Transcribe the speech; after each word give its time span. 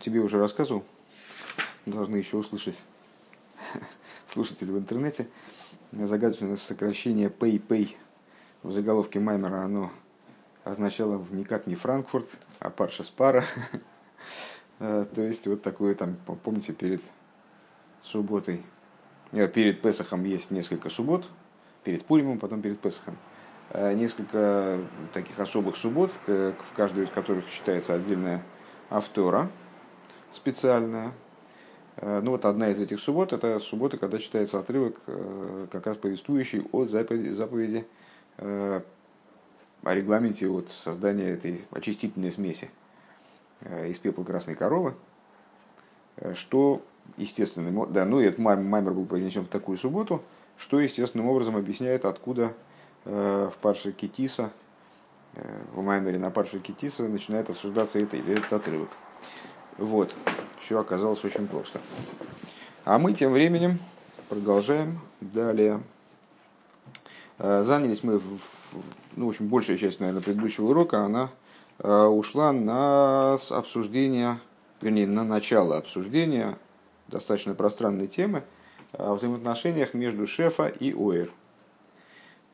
тебе 0.00 0.20
уже 0.20 0.38
рассказывал, 0.38 0.84
должны 1.86 2.16
еще 2.16 2.36
услышать 2.36 2.76
слушатели 4.28 4.70
в 4.70 4.78
интернете, 4.78 5.28
загадочное 5.92 6.56
сокращение 6.56 7.28
PayPay 7.28 7.96
в 8.62 8.72
заголовке 8.72 9.20
Маймера, 9.20 9.62
оно 9.62 9.90
означало 10.64 11.24
никак 11.30 11.66
не 11.66 11.74
Франкфурт, 11.74 12.28
а 12.58 12.70
Парша 12.70 13.02
Спара. 13.02 13.44
То 14.78 15.08
есть 15.16 15.46
вот 15.46 15.62
такое 15.62 15.94
там, 15.94 16.16
помните, 16.42 16.72
перед 16.72 17.02
субботой, 18.02 18.62
э, 19.32 19.46
перед 19.48 19.82
Песохом 19.82 20.24
есть 20.24 20.50
несколько 20.50 20.88
суббот, 20.88 21.28
перед 21.84 22.04
Пуримом, 22.06 22.38
потом 22.38 22.62
перед 22.62 22.80
Песохом. 22.80 23.18
Э, 23.70 23.92
несколько 23.94 24.80
таких 25.12 25.38
особых 25.38 25.76
суббот, 25.76 26.10
в 26.26 26.54
каждую 26.74 27.06
из 27.06 27.10
которых 27.10 27.50
читается 27.50 27.94
отдельная 27.94 28.42
автора 28.88 29.50
специальная. 30.30 31.12
Э, 31.96 32.20
ну 32.22 32.32
вот 32.32 32.44
одна 32.44 32.70
из 32.70 32.78
этих 32.78 33.00
суббот, 33.00 33.32
это 33.32 33.58
суббота, 33.60 33.98
когда 33.98 34.18
читается 34.18 34.58
отрывок, 34.58 35.00
э, 35.06 35.66
как 35.70 35.86
раз 35.86 35.96
повествующий 35.96 36.66
о 36.72 36.84
заповеди, 36.84 37.28
заповеди 37.30 37.86
о 38.38 38.82
регламенте 39.84 40.46
вот 40.46 40.70
создания 40.70 41.28
этой 41.28 41.66
очистительной 41.72 42.32
смеси 42.32 42.70
из 43.86 43.98
пепла 43.98 44.24
красной 44.24 44.54
коровы, 44.54 44.94
что 46.32 46.82
естественно, 47.18 47.86
да, 47.86 48.06
ну 48.06 48.18
и 48.18 48.24
этот 48.24 48.38
маймер 48.38 48.94
был 48.94 49.04
произнесен 49.04 49.44
в 49.44 49.48
такую 49.48 49.76
субботу, 49.76 50.22
что 50.56 50.80
естественным 50.80 51.28
образом 51.28 51.54
объясняет, 51.54 52.06
откуда 52.06 52.54
Э, 53.04 53.50
в 53.52 53.56
Парше 53.58 53.92
Китиса, 53.92 54.50
э, 55.34 55.62
в 55.72 55.82
Маймере 55.82 56.18
на 56.18 56.30
Парше 56.30 56.58
Китиса 56.58 57.08
начинает 57.08 57.48
обсуждаться 57.48 57.98
это, 57.98 58.16
этот 58.18 58.52
отрывок. 58.52 58.90
Вот, 59.78 60.14
все 60.62 60.78
оказалось 60.78 61.24
очень 61.24 61.46
просто. 61.46 61.80
А 62.84 62.98
мы 62.98 63.14
тем 63.14 63.32
временем 63.32 63.78
продолжаем 64.28 65.00
далее. 65.20 65.80
Э, 67.38 67.62
занялись 67.62 68.02
мы, 68.02 68.18
в, 68.18 68.40
ну, 69.16 69.26
в 69.26 69.30
общем, 69.30 69.48
большая 69.48 69.76
часть, 69.76 70.00
наверное, 70.00 70.22
предыдущего 70.22 70.66
урока, 70.66 71.02
она 71.02 71.30
ушла 71.82 72.52
на 72.52 73.38
обсуждение, 73.48 74.38
вернее, 74.82 75.06
на 75.06 75.24
начало 75.24 75.78
обсуждения 75.78 76.58
достаточно 77.08 77.54
пространной 77.54 78.06
темы 78.06 78.44
о 78.92 79.14
взаимоотношениях 79.14 79.94
между 79.94 80.26
шефа 80.26 80.66
и 80.66 80.92
Оэр. 80.92 81.30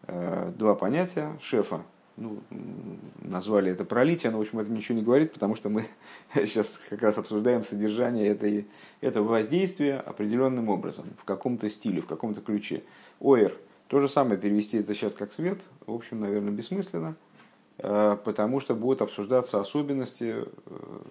Э, 0.08 0.52
два 0.56 0.74
понятия 0.74 1.36
шефа. 1.42 1.82
Ну, 2.16 2.38
назвали 3.22 3.70
это 3.70 3.84
пролитие, 3.84 4.32
но, 4.32 4.38
в 4.38 4.40
общем, 4.40 4.58
это 4.58 4.70
ничего 4.70 4.96
не 4.96 5.04
говорит, 5.04 5.32
потому 5.32 5.54
что 5.54 5.68
мы 5.68 5.86
сейчас 6.34 6.66
как 6.88 7.02
раз 7.02 7.18
обсуждаем 7.18 7.62
содержание 7.62 8.28
этой, 8.28 8.66
этого 9.00 9.28
воздействия 9.28 9.98
определенным 9.98 10.68
образом, 10.68 11.06
в 11.18 11.24
каком-то 11.24 11.68
стиле, 11.68 12.00
в 12.00 12.06
каком-то 12.06 12.40
ключе. 12.40 12.82
Оэр. 13.20 13.56
То 13.88 14.00
же 14.00 14.08
самое 14.08 14.38
перевести 14.38 14.78
это 14.78 14.94
сейчас 14.94 15.12
как 15.12 15.32
свет, 15.32 15.60
в 15.86 15.92
общем, 15.92 16.20
наверное, 16.20 16.52
бессмысленно, 16.52 17.14
э, 17.78 18.16
потому 18.24 18.60
что 18.60 18.74
будут 18.74 19.02
обсуждаться 19.02 19.60
особенности 19.60 20.34
э, 20.66 21.02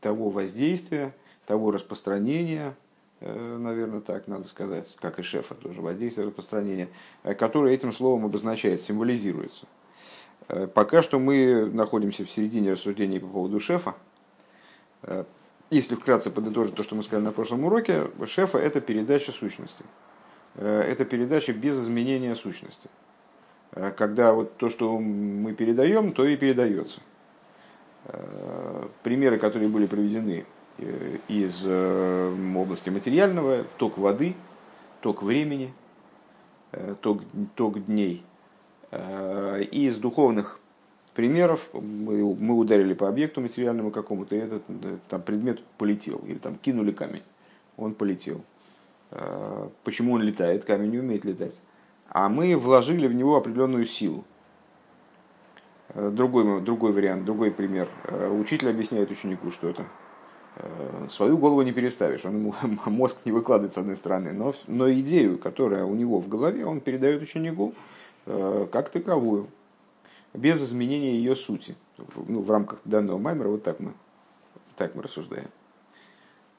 того 0.00 0.30
воздействия, 0.30 1.14
того 1.46 1.70
распространения, 1.70 2.74
Э, 3.26 3.56
наверное, 3.58 4.00
так 4.00 4.28
надо 4.28 4.44
сказать, 4.44 4.94
как 5.00 5.18
и 5.18 5.22
шефа 5.22 5.54
тоже, 5.54 5.80
воздействие 5.80 6.26
распространения, 6.26 6.88
которое 7.38 7.74
этим 7.74 7.90
словом 7.90 8.26
обозначает, 8.26 8.82
символизируется. 8.82 9.66
Э, 10.48 10.66
пока 10.66 11.02
что 11.02 11.18
мы 11.18 11.66
находимся 11.66 12.24
в 12.24 12.30
середине 12.30 12.72
рассуждений 12.72 13.20
по 13.20 13.26
поводу 13.26 13.60
шефа. 13.60 13.94
Если 15.70 15.96
вкратце 15.96 16.30
подытожить 16.30 16.74
то, 16.74 16.82
что 16.82 16.94
мы 16.94 17.02
сказали 17.02 17.24
на 17.24 17.32
прошлом 17.32 17.64
уроке, 17.64 18.04
шефа– 18.26 18.56
это 18.58 18.80
передача 18.80 19.32
сущности. 19.32 19.84
Это 20.54 21.04
передача 21.04 21.52
без 21.52 21.78
изменения 21.78 22.34
сущности. 22.34 22.88
Когда 23.70 24.32
вот 24.32 24.56
то, 24.56 24.70
что 24.70 24.98
мы 24.98 25.52
передаем, 25.52 26.12
то 26.12 26.24
и 26.24 26.36
передается. 26.36 27.02
Примеры, 29.02 29.38
которые 29.38 29.68
были 29.68 29.84
приведены 29.84 30.46
Э, 30.78 31.18
из 31.28 31.62
э, 31.64 32.36
области 32.56 32.90
материального, 32.90 33.64
ток 33.76 33.96
воды, 33.96 34.34
ток 35.02 35.22
времени, 35.22 35.72
э, 36.72 36.96
ток, 37.00 37.22
ток 37.54 37.84
дней. 37.86 38.24
И 39.72 39.86
из 39.86 39.96
духовных 39.96 40.60
примеров 41.14 41.60
мы, 41.72 42.34
мы 42.34 42.54
ударили 42.56 42.94
по 42.94 43.08
объекту 43.08 43.40
материальному 43.40 43.90
какому-то, 43.90 44.36
и 44.36 44.38
этот 44.38 44.62
там, 45.08 45.22
предмет 45.22 45.62
полетел, 45.78 46.20
или 46.26 46.38
там 46.38 46.56
кинули 46.56 46.92
камень, 46.92 47.22
он 47.76 47.94
полетел. 47.94 48.42
Почему 49.84 50.14
он 50.14 50.22
летает? 50.22 50.64
Камень 50.64 50.90
не 50.90 50.98
умеет 50.98 51.24
летать. 51.24 51.60
А 52.08 52.28
мы 52.28 52.56
вложили 52.56 53.06
в 53.06 53.14
него 53.14 53.36
определенную 53.36 53.86
силу. 53.86 54.24
Другой, 55.94 56.60
другой 56.60 56.92
вариант, 56.92 57.24
другой 57.24 57.52
пример. 57.52 57.88
Учитель 58.38 58.70
объясняет 58.70 59.10
ученику 59.10 59.50
что-то. 59.50 59.86
Э, 60.56 61.08
свою 61.10 61.36
голову 61.36 61.62
не 61.62 61.72
переставишь, 61.72 62.24
он 62.24 62.52
мозг 62.86 63.18
не 63.24 63.32
выкладывает 63.32 63.74
с 63.74 63.78
одной 63.78 63.96
стороны, 63.96 64.32
но, 64.32 64.54
но 64.68 64.90
идею, 64.92 65.38
которая 65.38 65.84
у 65.84 65.94
него 65.94 66.20
в 66.20 66.28
голове, 66.28 66.64
он 66.64 66.80
передает 66.80 67.22
ученику 67.22 67.74
э, 67.74 67.74
как 68.24 68.90
таковую, 68.90 69.48
без 70.34 70.62
изменения 70.62 71.14
ее 71.14 71.36
сути. 71.36 71.76
Ну, 72.26 72.40
в 72.40 72.50
рамках 72.50 72.80
данного 72.84 73.18
маймера 73.18 73.48
вот 73.48 73.62
так 73.62 73.80
мы, 73.80 73.92
так 74.76 74.94
мы 74.94 75.02
рассуждаем. 75.02 75.48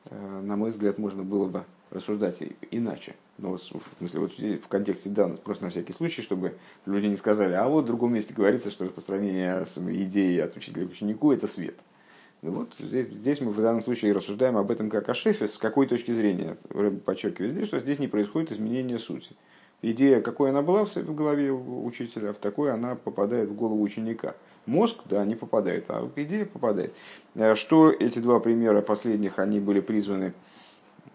Э, 0.06 0.42
на 0.42 0.56
мой 0.56 0.72
взгляд, 0.72 0.98
можно 0.98 1.24
было 1.24 1.48
бы 1.48 1.66
рассуждать 1.92 2.42
иначе. 2.72 3.16
Но 3.38 3.58
в 3.58 3.98
смысле, 3.98 4.22
вот 4.22 4.34
здесь, 4.34 4.62
в 4.62 4.68
контексте 4.68 5.10
данных, 5.10 5.42
просто 5.42 5.66
на 5.66 5.70
всякий 5.70 5.94
случай, 5.94 6.22
чтобы 6.22 6.58
люди 6.86 7.08
не 7.08 7.18
сказали, 7.18 7.54
а 7.54 7.68
вот 7.68 7.84
в 7.84 7.88
другом 7.88 8.14
месте 8.14 8.34
говорится, 8.34 8.72
что 8.72 8.86
распространение 8.86 9.66
идеи 10.04 10.40
от 10.40 10.56
учителя 10.56 10.88
к 10.88 10.92
ученику– 10.92 11.32
это 11.34 11.48
свет. 11.48 11.76
Ну 12.42 12.52
вот 12.52 12.76
здесь, 12.80 13.08
здесь 13.08 13.42
мы 13.42 13.52
в 13.52 13.62
данном 13.62 13.84
случае 13.84 14.14
рассуждаем 14.14 14.56
об 14.56 14.72
этом 14.72 14.90
как 14.90 15.10
о 15.10 15.14
шефе, 15.14 15.48
с 15.48 15.58
какой 15.58 15.88
точки 15.88 16.12
зрения. 16.12 16.58
Подчеркиваю 17.06 17.52
здесь, 17.52 17.68
что 17.68 17.80
здесь 17.80 18.00
не 18.00 18.08
происходит 18.08 18.52
изменения 18.52 19.00
сути. 19.00 19.36
Идея, 19.82 20.22
какой 20.22 20.50
она 20.50 20.62
была 20.62 20.86
в 20.86 21.16
голове 21.16 21.52
учителя, 21.52 22.34
в 22.34 22.38
такой 22.38 22.72
она 22.72 22.96
попадает 22.96 23.50
в 23.50 23.56
голову 23.56 23.82
ученика. 23.82 24.36
Мозг, 24.66 24.98
да, 25.06 25.24
не 25.26 25.36
попадает, 25.36 25.86
а 25.90 26.10
идея 26.16 26.46
попадает. 26.46 26.94
Э, 27.36 27.56
что 27.56 27.92
эти 27.92 28.20
два 28.20 28.40
примера 28.40 28.82
последних, 28.82 29.38
они 29.38 29.60
были 29.60 29.80
призваны 29.80 30.34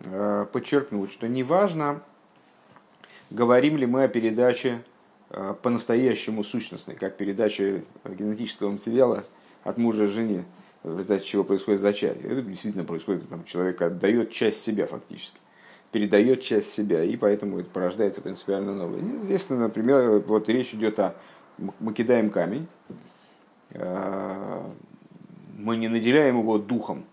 э, 0.04 0.47
подчеркнуть, 0.53 1.10
что 1.12 1.26
неважно, 1.26 2.03
говорим 3.31 3.76
ли 3.76 3.87
мы 3.87 4.04
о 4.04 4.09
передаче 4.09 4.84
э, 5.31 5.54
по-настоящему 5.62 6.44
сущностной, 6.44 6.94
как 6.94 7.16
передача 7.16 7.82
генетического 8.04 8.70
материала 8.70 9.25
от 9.65 9.78
мужа 9.78 10.06
к 10.06 10.10
жене, 10.10 10.44
в 10.82 10.99
результате 10.99 11.25
чего 11.25 11.44
происходит 11.44 11.81
зачатие. 11.81 12.31
Это 12.31 12.43
действительно 12.43 12.84
происходит, 12.84 13.28
там, 13.28 13.44
человек 13.44 13.82
отдает 13.82 14.31
часть 14.31 14.62
себя 14.62 14.87
фактически, 14.87 15.38
передает 15.93 16.43
часть 16.43 16.75
себя, 16.75 17.03
и 17.03 17.17
поэтому 17.17 17.61
это 17.61 17.71
порождается 17.71 18.21
принципиально 18.21 18.75
новое. 18.75 19.01
Здесь, 19.21 19.49
например, 19.49 20.21
вот 20.21 20.49
речь 20.49 20.75
идет 20.75 20.99
о... 20.99 21.15
Мы 21.78 21.93
кидаем 21.93 22.31
камень, 22.31 22.67
а, 23.75 24.71
мы 25.59 25.77
не 25.77 25.89
наделяем 25.89 26.39
его 26.39 26.59
духом, 26.59 27.05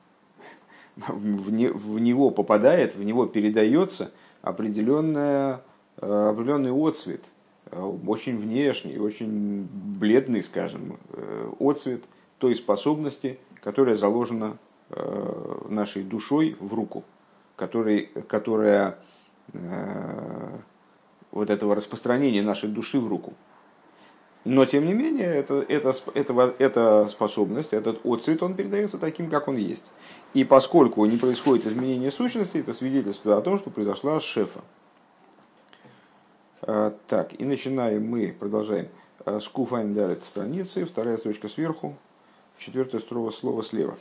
в, 0.96 1.52
не, 1.52 1.68
в 1.68 2.00
него 2.00 2.30
попадает, 2.30 2.96
в 2.96 3.04
него 3.04 3.26
передается 3.26 4.12
определенная, 4.42 5.62
определенный 5.98 6.72
отцвет, 6.72 7.22
очень 7.72 8.38
внешний, 8.38 8.98
очень 8.98 9.68
бледный, 9.72 10.42
скажем, 10.42 10.98
э, 11.12 11.52
отцвет 11.60 12.04
той 12.38 12.56
способности, 12.56 13.40
которая 13.62 13.96
заложена 13.96 14.58
э, 14.90 15.66
нашей 15.70 16.04
душой 16.04 16.56
в 16.60 16.74
руку, 16.74 17.04
который, 17.57 18.09
которая 18.30 18.98
э, 19.51 20.57
вот 21.31 21.50
этого 21.50 21.75
распространения 21.75 22.42
нашей 22.42 22.69
души 22.69 23.00
в 23.00 23.07
руку. 23.09 23.33
Но, 24.45 24.63
тем 24.65 24.86
не 24.86 24.94
менее, 24.94 25.25
это, 25.25 25.65
это, 25.68 25.94
это, 26.13 26.56
эта 26.57 27.07
способность, 27.07 27.74
этот 27.74 28.06
отцвет, 28.06 28.42
он 28.42 28.56
передается 28.56 28.98
таким, 28.98 29.30
как 29.30 29.50
он 29.50 29.57
есть. 29.57 29.83
И 30.33 30.45
поскольку 30.45 31.04
не 31.04 31.18
происходит 31.18 31.65
изменение 31.65 32.12
сущности, 32.12 32.59
это 32.59 32.74
свидетельствует 32.74 33.38
о 33.38 33.42
том, 33.42 33.57
что 33.57 33.71
произошла 33.71 34.21
шефа. 34.21 34.62
Э, 36.62 36.94
так, 37.07 37.38
и 37.38 37.44
начинаем 37.44 38.07
мы, 38.07 38.33
продолжаем. 38.39 38.88
Скуфайн 39.42 39.94
далит 39.94 40.24
страницы, 40.24 40.86
вторая 40.86 41.18
строчка 41.18 41.50
сверху, 41.50 41.98
четвертое 42.57 43.01
слово, 43.01 43.31
слово 43.31 43.62
слева. 43.62 43.98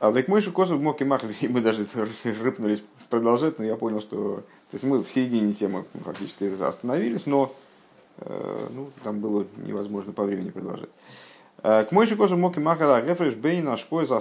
А 0.00 0.10
век 0.10 0.28
мой 0.28 0.42
косу 0.42 0.78
моки 0.78 1.02
махли, 1.02 1.34
мы 1.48 1.60
даже 1.60 1.86
рыпнулись 2.24 2.82
продолжать, 3.10 3.58
но 3.58 3.64
я 3.64 3.76
понял, 3.76 4.00
что 4.00 4.42
то 4.70 4.74
есть 4.74 4.84
мы 4.84 5.02
в 5.02 5.10
середине 5.10 5.54
темы 5.54 5.84
фактически 6.04 6.44
остановились, 6.62 7.26
но 7.26 7.52
э, 8.18 8.68
ну, 8.70 8.90
там 9.02 9.20
было 9.20 9.46
невозможно 9.56 10.12
по 10.12 10.24
времени 10.24 10.50
продолжать. 10.50 10.90
К 11.60 11.88
мойши 11.90 12.14
козу 12.14 12.36
моки 12.36 12.60
махара 12.60 13.04
рефреш 13.04 13.34
бейн 13.34 13.66
ашпоз 13.68 14.12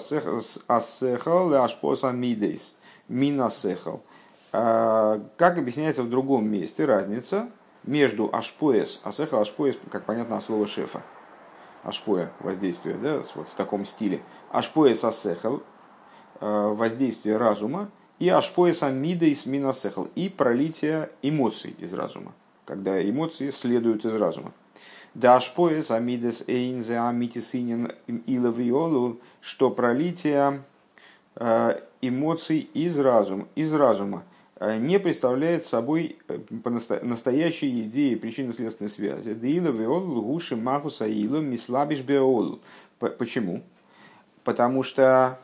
асехал 0.68 1.53
ашпоз 1.53 2.03
амидейс. 2.03 2.73
Мин 3.07 3.39
асехал. 3.41 4.01
Как 4.51 5.57
объясняется 5.57 6.01
в 6.01 6.09
другом 6.09 6.50
месте 6.50 6.85
разница 6.85 7.50
между 7.83 8.30
ашпоес, 8.33 9.01
асехал 9.03 9.41
ашпоес, 9.41 9.77
как 9.91 10.06
понятно, 10.06 10.41
слово 10.41 10.65
шефа. 10.65 11.03
Ашпоя, 11.88 12.34
воздействие, 12.42 12.95
да, 12.95 13.24
вот 13.36 13.48
в 13.48 13.54
таком 13.54 13.86
стиле. 13.86 14.22
Ашпоес 14.51 15.06
асехал, 15.06 15.63
воздействие 16.42 17.38
разума, 17.38 17.89
и 18.19 18.28
ашпоес 18.28 18.84
амидейс 18.84 19.45
мин 19.45 19.68
асехал, 19.68 20.10
и 20.13 20.28
пролитие 20.28 21.10
эмоций 21.22 21.75
из 21.80 21.94
разума, 21.94 22.34
когда 22.66 23.01
эмоции 23.01 23.51
следуют 23.51 24.04
из 24.04 24.13
разума. 24.16 24.51
Дашпоес 25.13 25.89
амидес 25.89 26.44
эйнзе 26.48 27.00
амитисинин 27.00 27.94
иловиолу, 28.25 29.22
что 29.40 29.72
пролитие 29.72 30.63
э, 31.36 31.80
эмоций 32.01 32.69
из 32.74 33.00
разума, 33.00 33.48
из 33.56 33.74
разума 33.74 34.25
э, 34.25 34.37
не 34.59 35.00
представляет 35.00 35.65
собой 35.65 36.18
э, 36.27 36.39
настоящей 37.04 37.83
идее 37.83 38.18
причинно-следственной 38.18 38.89
связи. 38.89 39.33
Дила 39.33 39.71
веолу 39.71 40.21
гуши 40.21 40.56
махуса 40.56 41.06
илу 41.06 41.42
мислабиш 41.42 42.01
беолу. 42.01 42.59
Почему? 43.00 43.63
Потому 44.44 44.83
что 44.83 45.38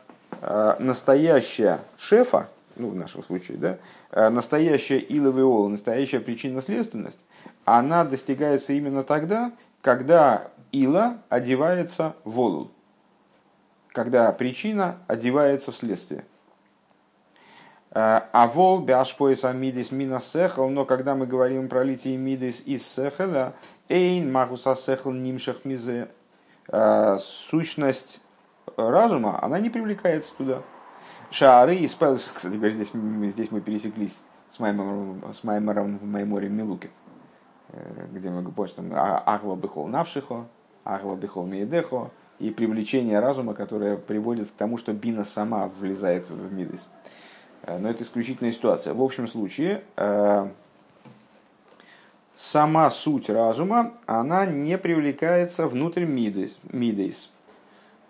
настоящая 0.80 1.80
шефа, 1.96 2.48
ну 2.74 2.88
в 2.88 2.96
нашем 2.96 3.22
случае, 3.22 3.58
да, 3.58 4.30
настоящая 4.30 4.98
иловиола, 4.98 5.68
настоящая 5.68 6.20
причинно-следственность, 6.20 7.20
она 7.64 8.04
достигается 8.04 8.72
именно 8.72 9.04
тогда, 9.04 9.52
когда 9.80 10.50
ила 10.72 11.18
одевается 11.28 12.16
в 12.24 12.40
олул, 12.40 12.70
когда 13.92 14.32
причина 14.32 14.96
одевается 15.06 15.70
в 15.70 15.76
следствие. 15.76 16.24
А 17.96 18.50
вол 18.52 18.80
бяшпоис 18.80 19.44
амидис 19.44 19.92
мина 19.92 20.18
сехал, 20.18 20.68
но 20.68 20.84
когда 20.84 21.14
мы 21.14 21.26
говорим 21.26 21.68
про 21.68 21.84
литий 21.84 22.16
мидис 22.16 22.60
из 22.66 22.84
сехала, 22.84 23.54
эйн 23.88 24.32
магуса 24.32 24.74
сехал 24.74 25.12
нимшах 25.12 25.64
мизе, 25.64 26.08
а, 26.68 27.18
сущность 27.18 28.20
разума, 28.76 29.40
она 29.42 29.60
не 29.60 29.70
привлекается 29.70 30.34
туда. 30.36 30.62
Шары 31.30 31.76
и 31.76 31.86
кстати 31.88 32.56
говоря, 32.56 32.72
здесь, 32.72 32.90
здесь 33.32 33.50
мы 33.52 33.60
пересеклись 33.60 34.20
с 34.50 34.58
Маймером, 34.58 35.32
с 35.32 35.44
Маймером 35.44 35.98
в 35.98 36.04
Майморе 36.04 36.48
Милуке. 36.48 36.90
Э, 37.68 38.06
где 38.12 38.30
мы 38.30 38.42
помним, 38.50 38.74
там 38.74 38.86
Ахва 38.92 39.56
Бехол 39.56 39.88
Навшихо, 39.88 40.46
Ахва 40.84 41.16
Бехол 41.16 41.46
Миедехо, 41.46 42.10
и 42.38 42.50
привлечение 42.50 43.20
разума, 43.20 43.54
которое 43.54 43.96
приводит 43.96 44.48
к 44.48 44.52
тому, 44.52 44.78
что 44.78 44.92
бина 44.92 45.24
сама 45.24 45.68
влезает 45.68 46.28
в 46.30 46.52
мидис. 46.52 46.88
Э, 47.66 47.78
но 47.78 47.90
это 47.90 48.02
исключительная 48.02 48.52
ситуация. 48.52 48.94
В 48.94 49.02
общем 49.02 49.26
случае, 49.26 49.82
э, 49.96 50.48
сама 52.34 52.90
суть 52.90 53.30
разума, 53.30 53.92
она 54.06 54.46
не 54.46 54.78
привлекается 54.78 55.66
внутрь 55.66 56.04
мидис. 56.04 56.58
мидис. 56.70 57.30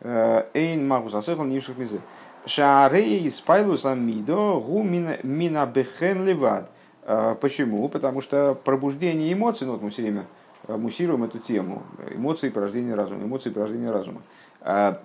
Эйн 0.01 0.87
магус 0.87 1.15
асехал 1.15 1.45
нивших 1.45 1.79
мизе. 1.79 2.01
Шаарей 2.45 3.31
спайлуса 3.31 3.95
мидо 3.95 4.61
гу 4.61 4.83
мина 4.83 5.67
бехен 5.67 6.27
левад. 6.27 6.71
Почему? 7.41 7.89
Потому 7.89 8.21
что 8.21 8.55
пробуждение 8.55 9.33
эмоций, 9.33 9.67
ну 9.67 9.75
вот 9.75 9.83
мы 9.83 9.91
все 9.91 10.03
время 10.03 10.27
э, 10.67 10.77
муссируем 10.77 11.25
эту 11.25 11.39
тему, 11.39 11.83
эмоции 12.11 12.51
порождения 12.51 12.95
разума, 12.95 13.25
эмоции 13.25 13.51
порождения 13.51 13.91
разума. 13.91 14.23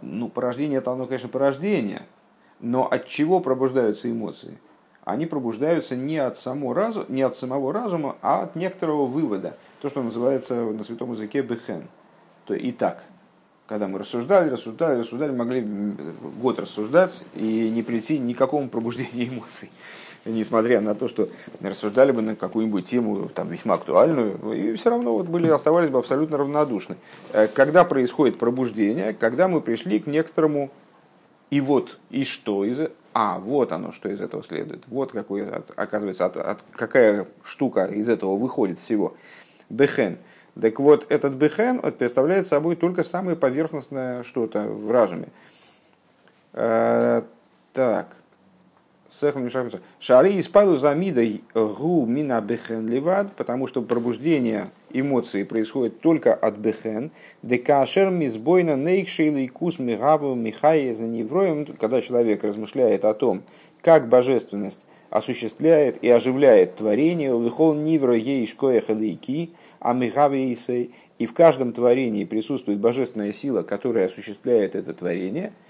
Ну, 0.01 0.29
порождение 0.29 0.77
это 0.77 0.93
оно, 0.93 1.05
конечно, 1.05 1.27
порождение, 1.27 2.03
но 2.59 2.87
от 2.87 3.07
чего 3.07 3.39
пробуждаются 3.39 4.09
эмоции? 4.11 4.57
Они 5.03 5.25
пробуждаются 5.25 5.95
не 5.95 6.17
от, 6.17 6.37
само 6.37 6.73
разу, 6.73 7.05
не 7.07 7.21
от 7.21 7.35
самого 7.35 7.73
разума, 7.73 8.15
а 8.21 8.43
от 8.43 8.55
некоторого 8.55 9.05
вывода. 9.05 9.57
То, 9.81 9.89
что 9.89 10.03
называется 10.03 10.55
на 10.55 10.83
святом 10.83 11.13
языке 11.13 11.41
бехен. 11.41 11.87
То 12.45 12.53
и 12.53 12.71
так, 12.71 13.03
когда 13.65 13.87
мы 13.87 13.99
рассуждали, 13.99 14.49
рассуждали, 14.49 14.99
рассуждали, 14.99 15.31
могли 15.31 15.61
год 16.41 16.59
рассуждать 16.59 17.23
и 17.35 17.69
не 17.69 17.81
прийти 17.81 18.19
ни 18.19 18.33
к 18.33 18.37
какому 18.37 18.69
пробуждению 18.69 19.29
эмоций 19.29 19.71
несмотря 20.25 20.81
на 20.81 20.95
то, 20.95 21.07
что 21.07 21.29
рассуждали 21.61 22.11
бы 22.11 22.21
на 22.21 22.35
какую-нибудь 22.35 22.85
тему 22.85 23.29
там, 23.33 23.49
весьма 23.49 23.75
актуальную, 23.75 24.53
и 24.53 24.75
все 24.75 24.89
равно 24.89 25.13
вот 25.13 25.27
были, 25.27 25.47
оставались 25.47 25.89
бы 25.89 25.99
абсолютно 25.99 26.37
равнодушны. 26.37 26.97
Э, 27.33 27.47
когда 27.47 27.83
происходит 27.83 28.37
пробуждение, 28.37 29.13
когда 29.13 29.47
мы 29.47 29.61
пришли 29.61 29.99
к 29.99 30.07
некоторому 30.07 30.71
и 31.49 31.61
вот, 31.61 31.97
и 32.09 32.23
что 32.23 32.63
из 32.63 32.79
а, 33.13 33.39
вот 33.39 33.71
оно, 33.71 33.91
что 33.91 34.09
из 34.09 34.21
этого 34.21 34.43
следует. 34.43 34.83
Вот 34.87 35.11
какой, 35.11 35.47
оказывается, 35.75 36.25
от, 36.25 36.37
от, 36.37 36.59
какая 36.71 37.27
штука 37.43 37.85
из 37.85 38.07
этого 38.07 38.37
выходит 38.37 38.79
всего. 38.79 39.15
Бехен. 39.69 40.17
Так 40.59 40.79
вот, 40.79 41.05
этот 41.09 41.33
бехен 41.33 41.79
вот, 41.81 41.97
представляет 41.97 42.47
собой 42.47 42.75
только 42.75 43.03
самое 43.03 43.35
поверхностное 43.35 44.23
что-то 44.23 44.61
в 44.61 44.91
разуме. 44.91 45.29
Э, 46.53 47.23
так. 47.73 48.15
Шары 49.11 50.39
испаду 50.39 50.77
замидой 50.77 51.41
гу 51.55 52.05
мина 52.05 52.39
бехен 52.41 52.87
ливад, 52.87 53.33
потому 53.35 53.65
что 53.65 53.81
пробуждение 53.81 54.69
эмоций 54.91 55.45
происходит 55.45 55.99
только 55.99 56.35
от 56.35 56.57
бехен. 56.57 57.09
Декашер 57.41 58.11
мизбойна 58.11 58.75
нейкшейли 58.75 59.47
кус 59.47 59.79
мигаву 59.79 60.35
михае 60.35 60.93
за 60.93 61.07
невроем, 61.07 61.65
когда 61.79 62.01
человек 62.01 62.43
размышляет 62.43 63.03
о 63.03 63.15
том, 63.15 63.41
как 63.81 64.09
божественность 64.09 64.85
осуществляет 65.09 66.03
и 66.03 66.09
оживляет 66.09 66.75
творение, 66.75 67.31
вихол 67.31 67.73
нивро 67.73 68.13
ей 68.13 68.45
шкоя 68.45 68.83
а 69.79 69.93
мигаве 69.93 70.53
и 71.17 71.25
в 71.25 71.33
каждом 71.33 71.73
творении 71.73 72.25
присутствует 72.25 72.79
божественная 72.79 73.33
сила, 73.33 73.63
которая 73.63 74.05
осуществляет 74.05 74.75
это 74.75 74.93
творение– 74.93 75.51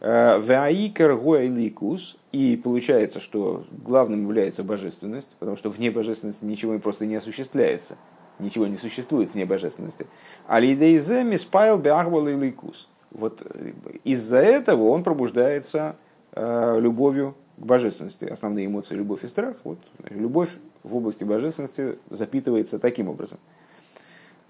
Ваикер 0.00 1.16
Гуайликус, 1.16 2.16
и 2.32 2.56
получается, 2.56 3.18
что 3.18 3.64
главным 3.70 4.24
является 4.24 4.62
божественность, 4.62 5.34
потому 5.38 5.56
что 5.56 5.70
вне 5.70 5.90
божественности 5.90 6.44
ничего 6.44 6.78
просто 6.78 7.06
не 7.06 7.16
осуществляется, 7.16 7.96
ничего 8.38 8.66
не 8.66 8.76
существует 8.76 9.32
вне 9.32 9.46
божественности. 9.46 10.06
Алидейзе 10.46 11.24
миспайл 11.24 11.78
беахвал 11.78 12.26
ликус. 12.26 12.88
Вот 13.10 13.40
э, 13.42 13.72
из-за 14.04 14.38
этого 14.38 14.88
он 14.88 15.02
пробуждается 15.02 15.96
э, 16.32 16.78
любовью 16.78 17.34
к 17.56 17.64
божественности. 17.64 18.26
Основные 18.26 18.66
эмоции– 18.66 18.94
любовь 18.96 19.24
и 19.24 19.28
страх. 19.28 19.56
Вот, 19.64 19.78
любовь 20.10 20.50
в 20.82 20.94
области 20.94 21.24
божественности 21.24 21.98
запитывается 22.10 22.78
таким 22.78 23.08
образом. 23.08 23.38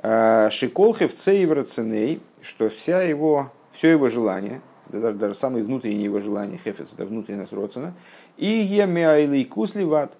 Шиколхев 0.02 1.14
цейвраценей, 1.14 2.20
что 2.42 2.68
вся 2.68 3.02
его, 3.02 3.52
все 3.72 3.90
его 3.90 4.08
желание– 4.08 4.60
даже, 4.90 5.16
даже 5.16 5.34
самые 5.34 5.64
внутренние 5.64 6.04
его 6.04 6.20
желания, 6.20 6.58
хефец, 6.58 6.92
это 6.92 7.04
внутренность 7.06 7.52
родствена, 7.52 7.94
и 8.36 8.46
емиайлей 8.46 9.44
кусливат, 9.44 10.16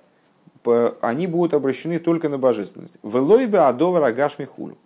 они 1.00 1.26
будут 1.26 1.54
обращены 1.54 1.98
только 1.98 2.28
на 2.28 2.38
божественность. 2.38 2.98
Велойбе 3.02 3.58
адова 3.58 4.00
рагаш 4.00 4.38
михулю. 4.38 4.76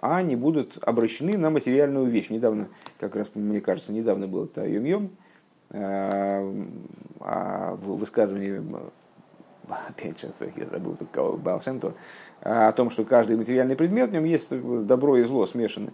А 0.00 0.16
они 0.18 0.36
будут 0.36 0.78
обращены 0.82 1.36
на 1.36 1.50
материальную 1.50 2.06
вещь. 2.06 2.30
Недавно, 2.30 2.68
как 3.00 3.16
раз, 3.16 3.28
мне 3.34 3.60
кажется, 3.60 3.92
недавно 3.92 4.28
был 4.28 4.44
это 4.44 4.64
йом-йом, 4.64 5.10
э, 5.70 6.64
а 7.20 7.74
в 7.74 7.96
высказывании, 7.96 8.62
опять 9.68 10.20
же, 10.20 10.30
я 10.56 10.66
забыл, 10.66 10.96
кого 11.10 11.36
Балшенту, 11.36 11.94
о 12.42 12.70
том, 12.72 12.90
что 12.90 13.04
каждый 13.04 13.36
материальный 13.36 13.74
предмет, 13.74 14.10
в 14.10 14.12
нем 14.12 14.24
есть 14.24 14.50
добро 14.86 15.16
и 15.16 15.24
зло 15.24 15.46
смешаны. 15.46 15.92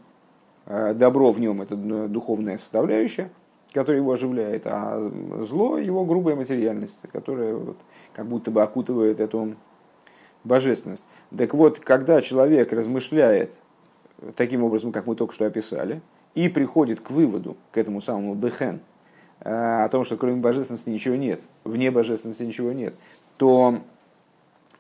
Э, 0.67 0.95
добро 0.95 1.31
в 1.33 1.41
нем 1.41 1.63
это 1.63 1.77
духовная 1.77 2.57
составляющая, 2.57 3.31
которая 3.73 4.01
его 4.01 4.13
оживляет, 4.13 4.63
а 4.67 5.11
зло 5.41 5.79
его 5.79 6.05
грубая 6.05 6.37
материальность, 6.37 7.01
которая 7.13 7.55
вот 7.55 7.77
как 8.15 8.27
будто 8.27 8.51
бы 8.51 8.63
окутывает 8.63 9.21
эту 9.21 9.57
божественность. 10.43 11.05
Так 11.37 11.55
вот, 11.55 11.81
когда 11.81 12.23
человек 12.23 12.73
размышляет 12.73 13.53
таким 14.37 14.63
образом, 14.63 14.93
как 14.93 15.07
мы 15.07 15.17
только 15.17 15.35
что 15.35 15.45
описали, 15.45 16.01
и 16.35 16.49
приходит 16.49 17.01
к 17.01 17.11
выводу, 17.11 17.57
к 17.71 17.79
этому 17.79 18.01
самому 18.01 18.35
бехен, 18.35 18.81
э, 19.41 19.85
о 19.85 19.89
том, 19.91 20.05
что 20.05 20.17
кроме 20.17 20.37
божественности 20.37 20.89
ничего 20.89 21.17
нет, 21.17 21.41
вне 21.65 21.91
божественности 21.91 22.43
ничего 22.43 22.73
нет, 22.73 22.95
то 23.37 23.77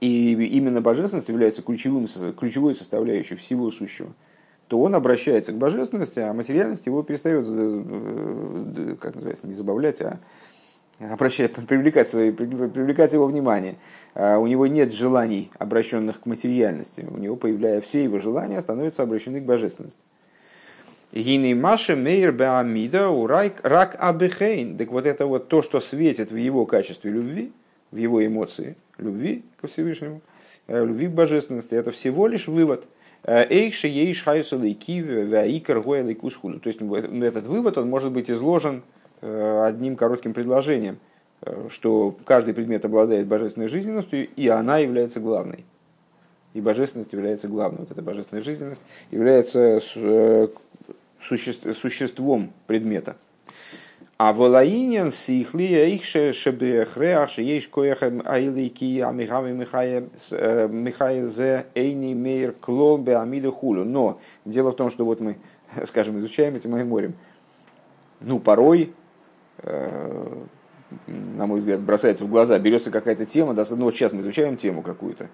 и 0.00 0.32
именно 0.32 0.80
божественность 0.80 1.28
является 1.28 1.62
ключевым, 1.62 2.06
ключевой 2.38 2.74
составляющей 2.74 3.34
всего 3.34 3.70
сущего– 3.70 4.08
то 4.68 4.80
он 4.80 4.94
обращается 4.94 5.52
к 5.52 5.56
божественности, 5.56 6.18
а 6.21 6.33
материальность 6.33 6.87
его 6.87 7.02
перестает, 7.02 7.47
как 8.99 9.14
называется, 9.14 9.47
не 9.47 9.54
забавлять, 9.54 10.00
а 10.02 10.18
обращать, 11.00 11.54
привлекать, 11.68 12.09
свои, 12.09 12.30
привлекать 12.30 13.12
его 13.12 13.26
внимание. 13.26 13.76
А 14.14 14.38
у 14.38 14.47
него 14.47 14.66
нет 14.66 14.92
желаний, 14.92 15.50
обращенных 15.59 16.21
к 16.21 16.26
материальности. 16.26 17.06
У 17.09 17.18
него, 17.18 17.37
появляя 17.37 17.80
все 17.80 18.04
его 18.04 18.18
желания, 18.18 18.61
становятся 18.61 19.02
обращены 19.02 19.40
к 19.40 19.44
божественности. 19.44 20.00
Гиней 21.12 21.54
Маша 21.54 21.94
Мейер 21.94 22.33
Беамида 22.33 23.09
Урайк 23.09 23.61
Рак 23.62 23.97
Абехейн. 24.00 24.76
Так 24.76 24.90
вот 24.90 25.06
это 25.06 25.26
вот 25.26 25.49
то, 25.49 25.62
что 25.62 25.78
светит 25.78 26.33
в 26.33 26.37
его 26.37 26.66
качестве 26.66 27.12
любви, 27.12 27.52
в 27.92 27.97
его 27.97 28.25
эмоции 28.25 28.76
любви 28.99 29.44
ко 29.61 29.68
Всевышнему, 29.68 30.23
э, 30.66 30.85
любви 30.85 31.06
к 31.06 31.12
божественности, 31.12 31.75
это 31.75 31.92
всего 31.92 32.26
лишь 32.26 32.49
вывод. 32.49 32.87
Э, 33.25 33.47
Эйши 33.49 33.88
ейш 33.88 34.23
хайсу 34.23 34.59
лейки 34.59 35.00
ваикар 35.00 35.81
гоя 35.81 36.14
кусхулю. 36.14 36.61
То 36.61 36.69
есть 36.69 36.81
ну, 36.81 36.95
этот 36.95 37.47
вывод 37.47 37.78
он 37.78 37.88
может 37.88 38.12
быть 38.12 38.31
изложен 38.31 38.83
э, 39.23 39.64
одним 39.66 39.97
коротким 39.97 40.35
предложением, 40.35 40.99
что 41.69 42.16
каждый 42.25 42.54
предмет 42.54 42.85
обладает 42.85 43.26
божественной 43.26 43.69
жизненностью, 43.69 44.28
и 44.28 44.49
она 44.49 44.78
является 44.78 45.21
главной. 45.21 45.64
И 46.52 46.61
божественность 46.61 47.12
является 47.12 47.49
главной. 47.49 47.81
Вот 47.81 47.90
эта 47.90 48.02
божественная 48.02 48.43
жизненность 48.43 48.83
является 49.11 49.81
существом 51.21 52.52
предмета. 52.66 53.16
А 54.16 54.33
волаинен 54.33 55.11
сихли 55.11 55.64
эйхше 55.64 56.33
шебехреах 56.33 57.30
шееш 57.30 57.66
коехем 57.66 58.23
айлики 58.25 59.00
амихави 59.00 59.52
михае 59.52 61.26
зе 61.26 61.66
эйни 61.75 62.14
мейр 62.14 62.52
клол 62.52 62.99
беамида 62.99 63.50
хулю. 63.50 63.85
Но 63.85 64.21
дело 64.44 64.71
в 64.71 64.76
том, 64.76 64.90
что 64.90 65.04
вот 65.04 65.18
мы, 65.18 65.37
скажем, 65.85 66.16
изучаем 66.18 66.54
эти 66.54 66.68
майморим. 66.68 67.14
Ну, 68.21 68.38
порой, 68.38 68.94
э, 69.59 70.44
на 71.09 71.47
мой 71.47 71.59
взгляд, 71.59 71.80
бросается 71.80 72.25
в 72.25 72.30
глаза, 72.30 72.56
берется 72.61 72.92
какая-то 72.92 73.26
тема, 73.26 73.52
ну 73.52 73.85
вот 73.85 73.94
сейчас 73.94 74.12
мы 74.12 74.23
изучаем 74.23 74.56
тему 74.56 74.83
какую-то. 74.83 75.28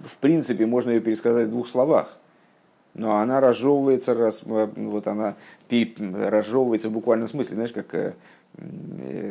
В 0.00 0.16
принципе, 0.16 0.66
можно 0.66 0.90
ее 0.90 1.00
пересказать 1.00 1.46
в 1.46 1.50
двух 1.50 1.68
словах 1.68 2.18
но 2.94 3.16
она 3.16 3.40
разжевывается, 3.40 4.14
раз, 4.14 4.42
э, 4.46 4.68
вот 4.76 5.06
она 5.06 5.34
разжевывается 5.68 6.88
в 6.88 6.92
буквальном 6.92 7.28
смысле, 7.28 7.56
знаешь, 7.56 7.72
как 7.72 8.14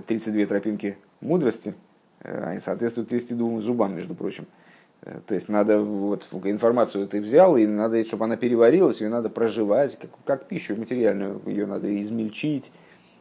32 0.07 0.41
э, 0.41 0.45
тропинки 0.45 0.97
мудрости, 1.21 1.73
э, 2.21 2.43
они 2.43 2.59
соответствуют 2.59 3.09
32 3.09 3.61
зубам, 3.61 3.95
между 3.95 4.15
прочим. 4.15 4.45
То 5.27 5.35
есть 5.35 5.49
надо 5.49 5.81
вот 5.81 6.29
информацию 6.45 7.09
ты 7.09 7.19
взял, 7.19 7.57
и 7.57 7.67
надо, 7.67 8.05
чтобы 8.05 8.23
она 8.23 8.37
переварилась, 8.37 9.01
ее 9.01 9.09
надо 9.09 9.29
проживать, 9.29 9.99
как, 9.99 10.11
как 10.23 10.47
пищу 10.47 10.77
материальную, 10.77 11.41
ее 11.45 11.65
надо 11.65 11.99
измельчить, 11.99 12.71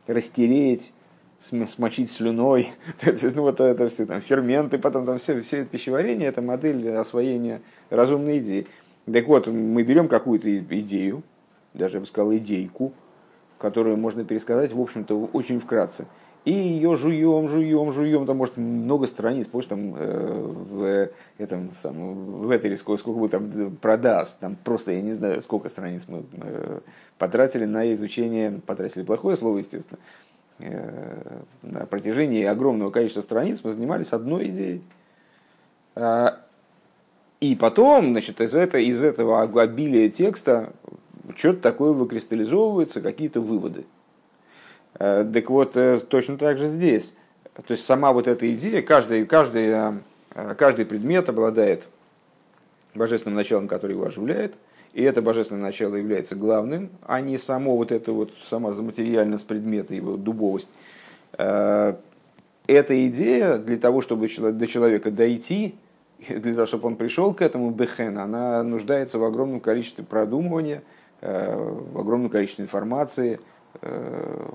растереть, 0.07 0.93
смочить 1.41 2.09
слюной, 2.09 2.69
ну 3.05 3.43
вот 3.43 3.61
это 3.61 3.89
все 3.89 4.07
там 4.07 4.21
ферменты, 4.21 4.79
потом 4.79 5.07
там 5.07 5.19
все, 5.19 5.41
все 5.43 5.59
это 5.59 5.71
пищеварение, 5.71 6.29
это 6.29 6.41
модель 6.41 6.89
освоения 6.95 7.63
разумной 7.91 8.39
идеи. 8.39 8.69
Так 9.11 9.27
вот, 9.27 9.47
мы 9.49 9.83
берем 9.83 10.09
какую-то 10.09 10.59
идею, 10.59 11.23
даже 11.75 11.97
я 11.97 12.01
бы 12.01 12.07
сказал 12.07 12.35
идейку, 12.35 12.93
которую 13.59 13.97
можно 13.97 14.25
пересказать, 14.25 14.73
в 14.73 14.81
общем-то, 14.81 15.31
очень 15.33 15.61
вкратце. 15.61 16.07
И 16.45 16.53
ее 16.53 16.97
жуем, 16.97 17.49
жуем, 17.49 17.93
жуем, 17.93 18.27
там 18.27 18.37
может 18.37 18.57
много 18.57 19.07
страниц, 19.07 19.47
помнишь, 19.47 19.69
там 19.69 19.95
э, 19.97 20.53
в 20.71 21.11
этом 21.39 21.71
самом, 21.81 22.15
в 22.43 22.51
этой 22.51 22.77
сколько, 22.77 23.01
сколько 23.01 23.19
вы 23.19 23.29
там 23.29 23.77
продаст, 23.77 24.41
там 24.41 24.57
просто 24.57 24.91
я 24.91 25.03
не 25.03 25.13
знаю, 25.13 25.41
сколько 25.41 25.69
страниц 25.69 26.03
мы 26.09 26.25
э, 26.33 26.81
потратили 27.19 27.65
на 27.65 27.93
изучение, 27.95 28.61
потратили 28.67 29.05
плохое 29.05 29.37
слово, 29.37 29.59
естественно, 29.59 30.01
э, 30.59 31.43
на 31.63 31.87
протяжении 31.87 32.43
огромного 32.43 32.91
количества 32.91 33.23
страниц 33.23 33.61
мы 33.63 33.71
занимались 33.71 34.13
одной 34.13 34.49
идеей. 34.49 34.83
И 37.43 37.57
потом, 37.57 38.13
значит, 38.13 38.41
из, 38.41 38.55
этого, 38.55 38.81
из 38.81 39.03
этого 39.03 39.43
обилия 39.43 40.09
текста 40.09 40.73
что-то 41.35 41.59
такое 41.61 41.91
выкристаллизовывается, 41.91 43.01
какие-то 43.01 43.41
выводы. 43.41 43.85
Э, 44.95 45.29
так 45.31 45.51
вот, 45.51 45.77
э, 45.77 45.99
точно 46.09 46.39
так 46.39 46.57
же 46.59 46.69
здесь. 46.69 47.15
То 47.67 47.73
есть 47.73 47.85
сама 47.85 48.13
вот 48.13 48.29
эта 48.29 48.49
идея, 48.55 48.81
каждый, 48.81 49.27
каждый, 49.27 49.71
э, 49.71 50.55
каждый 50.57 50.87
предмет 50.87 51.29
обладает 51.29 51.89
божественным 52.95 53.35
началом, 53.35 53.67
которое 53.67 53.95
его 53.95 54.07
оживляет, 54.07 54.55
и 54.93 55.03
это 55.03 55.21
божественное 55.21 55.63
начало 55.63 55.97
является 55.97 56.37
главным, 56.37 56.91
а 57.05 57.21
не 57.21 57.39
само 57.39 57.77
вот 57.77 57.91
это 57.91 58.13
вот, 58.13 58.33
сама 58.45 58.71
заматериальность 58.71 59.49
предмета, 59.49 59.95
его 59.95 60.17
дубовость. 60.17 60.69
Эта 61.33 61.99
идея 62.69 63.57
для 63.57 63.79
того, 63.79 64.01
чтобы 64.01 64.29
до 64.29 64.67
человека 64.69 65.11
дойти, 65.11 65.75
для 66.29 66.55
того, 66.55 66.67
чтобы 66.67 66.88
он 66.88 66.97
пришел 66.97 67.35
к 67.35 67.43
этому 67.43 67.71
бехен, 67.71 68.19
она 68.19 68.62
нуждается 68.62 69.19
в 69.19 69.25
огромном 69.25 69.61
количестве 69.61 70.05
продумывания, 70.05 70.83
э, 71.21 71.55
в 71.93 71.99
огромном 71.99 72.31
количестве 72.31 72.64
информации, 72.64 73.41
э, 73.81 74.49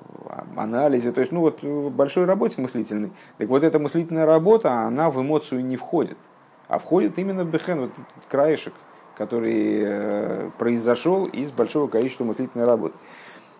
анализе, 0.55 1.11
то 1.11 1.19
есть, 1.19 1.31
ну 1.31 1.41
вот, 1.41 1.61
в 1.61 1.89
большой 1.89 2.25
работе 2.25 2.61
мыслительной. 2.61 3.11
Так 3.37 3.47
вот, 3.49 3.63
эта 3.63 3.79
мыслительная 3.79 4.25
работа, 4.25 4.81
она 4.81 5.09
в 5.09 5.21
эмоцию 5.21 5.65
не 5.65 5.77
входит, 5.77 6.17
а 6.67 6.79
входит 6.79 7.17
именно 7.17 7.43
бехен, 7.43 7.81
вот 7.81 7.91
этот 7.91 8.25
краешек, 8.29 8.73
который 9.17 9.81
э, 9.83 10.49
произошел 10.57 11.25
из 11.25 11.51
большого 11.51 11.87
количества 11.87 12.23
мыслительной 12.23 12.65
работы. 12.65 12.95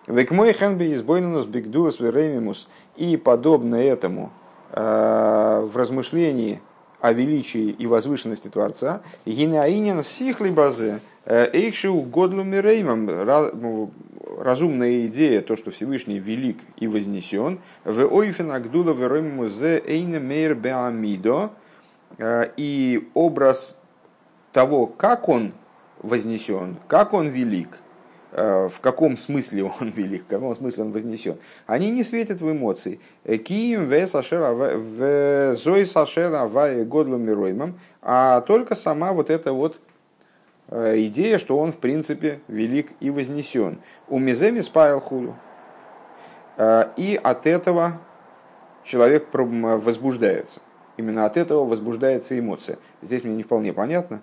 Век 0.06 0.30
мой 0.30 0.52
хенби 0.54 0.94
избойнус 0.94 1.44
бигдулас 1.44 2.00
веремимус 2.00 2.68
и 2.96 3.16
подобно 3.18 3.74
этому 3.74 4.30
в 4.70 5.70
размышлении 5.74 6.60
о 7.00 7.12
величии 7.12 7.70
и 7.70 7.86
возвышенности 7.86 8.48
Творца, 8.48 9.02
гинаинин 9.24 10.02
сихли 10.02 10.50
базе, 10.50 11.00
эйкшиу 11.26 12.02
годлу 12.02 12.42
миреймам, 12.42 13.06
ну, 13.06 13.90
разумная 14.38 15.06
идея, 15.06 15.42
то, 15.42 15.56
что 15.56 15.70
Всевышний 15.70 16.18
велик 16.18 16.58
и 16.76 16.86
вознесен, 16.86 17.60
в 17.84 18.04
ойфен 18.04 18.50
агдула 18.50 18.92
веройму 18.92 19.48
зе 19.48 19.82
эйна 19.86 20.18
мейр 20.18 20.54
беамидо, 20.54 21.50
э, 22.18 22.50
и 22.56 23.08
образ 23.14 23.76
того, 24.52 24.86
как 24.86 25.28
он 25.28 25.52
вознесен, 26.02 26.76
как 26.88 27.12
он 27.12 27.28
велик– 27.28 27.78
в 28.32 28.80
каком 28.80 29.16
смысле 29.16 29.64
он 29.64 29.88
велик, 29.96 30.24
в 30.24 30.26
каком 30.26 30.54
смысле 30.54 30.84
он 30.84 30.92
вознесен, 30.92 31.36
они 31.66 31.90
не 31.90 32.02
светят 32.02 32.40
в 32.40 32.50
эмоции. 32.50 33.00
Киим 33.24 33.88
в 33.88 35.54
зой 35.54 35.86
сашера 35.86 36.44
в 36.46 36.84
годлу 36.84 37.16
мироймам, 37.16 37.78
а 38.02 38.40
только 38.42 38.74
сама 38.74 39.12
вот 39.12 39.30
эта 39.30 39.52
вот 39.52 39.80
э, 40.68 41.00
идея, 41.02 41.38
что 41.38 41.58
он 41.58 41.72
в 41.72 41.78
принципе 41.78 42.40
велик 42.48 42.92
и 43.00 43.10
вознесен. 43.10 43.80
У 44.08 44.18
миземи 44.18 44.60
спаял 44.60 45.00
хулю. 45.00 45.34
Э, 46.56 46.90
и 46.96 47.18
от 47.22 47.46
этого 47.46 48.00
человек 48.84 49.28
возбуждается. 49.32 50.60
Именно 50.96 51.26
от 51.26 51.36
этого 51.36 51.64
возбуждается 51.64 52.38
эмоция. 52.38 52.78
Здесь 53.02 53.22
мне 53.22 53.36
не 53.36 53.42
вполне 53.42 53.72
понятно, 53.72 54.20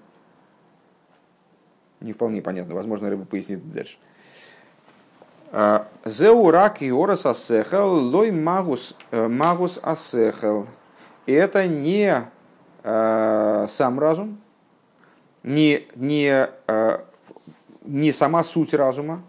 не 2.00 2.14
вполне 2.14 2.42
понятно. 2.42 2.76
Возможно, 2.76 3.10
рыба 3.10 3.26
пояснит 3.26 3.72
дальше. 3.72 3.98
А, 5.52 5.88
Зеу 6.06 6.52
рак 6.52 6.82
и 6.82 6.92
орас 6.92 7.26
асехел, 7.26 7.90
лой 7.90 8.32
магус, 8.32 8.96
э, 9.12 9.28
магус 9.28 9.80
асехел. 9.82 10.68
Это 11.26 11.68
не 11.68 12.24
э, 12.84 13.68
сам 13.70 14.00
разум, 14.00 14.42
не, 15.44 15.88
не, 15.96 16.50
э, 16.68 16.98
не 17.84 18.12
сама 18.12 18.44
суть 18.44 18.74
разума, 18.74 19.24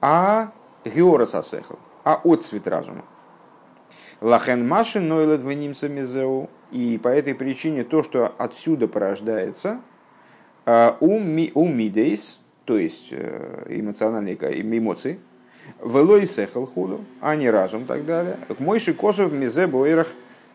а 0.00 0.52
георас 0.84 1.34
асехел, 1.34 1.78
а 2.04 2.20
отцвет 2.24 2.66
разума. 2.66 3.04
Лахен 4.20 4.66
машин 4.66 5.08
нойлет 5.08 5.42
венимса 5.42 5.88
мизеу. 5.88 6.50
И 6.70 6.98
по 7.02 7.08
этой 7.08 7.34
причине 7.34 7.82
то, 7.82 8.02
что 8.04 8.32
отсюда 8.38 8.86
порождается, 8.86 9.80
а, 10.72 10.96
у 11.00 11.18
мидейс, 11.66 12.38
то 12.64 12.78
есть 12.78 13.08
э, 13.10 13.64
эмоциональные 13.70 14.36
эмоции, 14.36 15.18
велой 15.84 16.28
сехал 16.28 16.64
худу, 16.64 17.00
а 17.20 17.34
не 17.34 17.50
разум 17.50 17.82
и 17.82 17.86
так 17.86 18.06
далее. 18.06 18.36
К 18.46 18.60
мойши 18.60 18.94
косов 18.94 19.32
мизе 19.32 19.66
боирах 19.66 20.06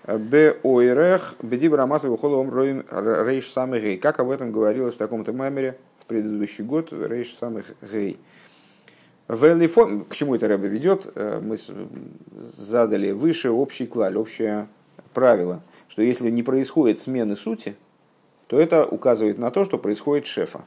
бе 0.07 0.55
ойрех 0.63 1.35
беди 1.41 1.67
брамаса 1.67 2.09
выходом 2.09 2.49
роим 2.49 2.85
рейш 2.89 3.51
самый 3.51 3.81
гей. 3.81 3.97
Как 3.97 4.21
об 4.21 4.29
этом 4.29 4.53
говорилось 4.53 4.95
в 4.95 4.97
таком-то 4.97 5.33
мемере 5.33 5.77
в 5.99 6.05
предыдущий 6.05 6.63
год, 6.63 6.93
рейш 6.93 7.35
самых 7.37 7.65
гей. 7.81 8.17
К 9.27 10.15
чему 10.15 10.35
это 10.35 10.47
Рэбе 10.47 10.69
ведет? 10.69 11.11
Э, 11.15 11.41
мы 11.43 11.57
задали 12.55 13.11
выше 13.11 13.49
общий 13.49 13.85
клаль, 13.85 14.15
общее 14.15 14.69
правило, 15.13 15.61
что 15.89 16.01
если 16.03 16.29
не 16.29 16.41
происходит 16.41 17.01
смены 17.01 17.35
сути, 17.35 17.75
то 18.47 18.59
это 18.59 18.85
указывает 18.85 19.37
на 19.37 19.51
то, 19.51 19.65
что 19.65 19.77
происходит 19.77 20.27
шефа. 20.27 20.61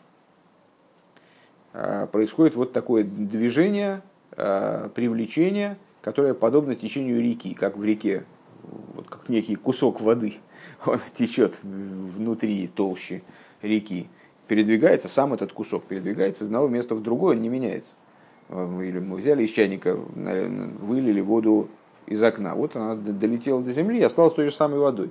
А, 1.72 2.06
происходит 2.06 2.56
вот 2.56 2.72
такое 2.72 3.04
движение, 3.04 4.02
а, 4.32 4.88
привлечение, 4.90 5.76
которое 6.00 6.34
подобно 6.34 6.74
течению 6.74 7.22
реки, 7.22 7.54
как 7.54 7.76
в 7.76 7.84
реке, 7.84 8.24
вот 8.94 9.08
как 9.08 9.28
некий 9.28 9.54
кусок 9.54 10.00
воды, 10.00 10.36
он 10.86 10.98
течет 11.14 11.60
внутри 11.62 12.66
толщи 12.66 13.22
реки, 13.62 14.08
передвигается, 14.48 15.08
сам 15.08 15.34
этот 15.34 15.52
кусок 15.52 15.84
передвигается 15.84 16.44
из 16.44 16.48
одного 16.48 16.68
места 16.68 16.94
в 16.94 17.02
другое, 17.02 17.36
он 17.36 17.42
не 17.42 17.48
меняется. 17.48 17.94
или 18.50 18.98
мы 18.98 19.16
взяли 19.16 19.44
из 19.44 19.50
чайника, 19.50 19.94
вылили 19.94 21.20
воду 21.20 21.68
из 22.06 22.22
окна. 22.22 22.54
Вот 22.54 22.74
она 22.74 22.94
долетела 22.94 23.62
до 23.62 23.72
земли 23.72 23.98
и 23.98 24.02
осталась 24.02 24.32
той 24.32 24.46
же 24.46 24.54
самой 24.54 24.78
водой. 24.78 25.10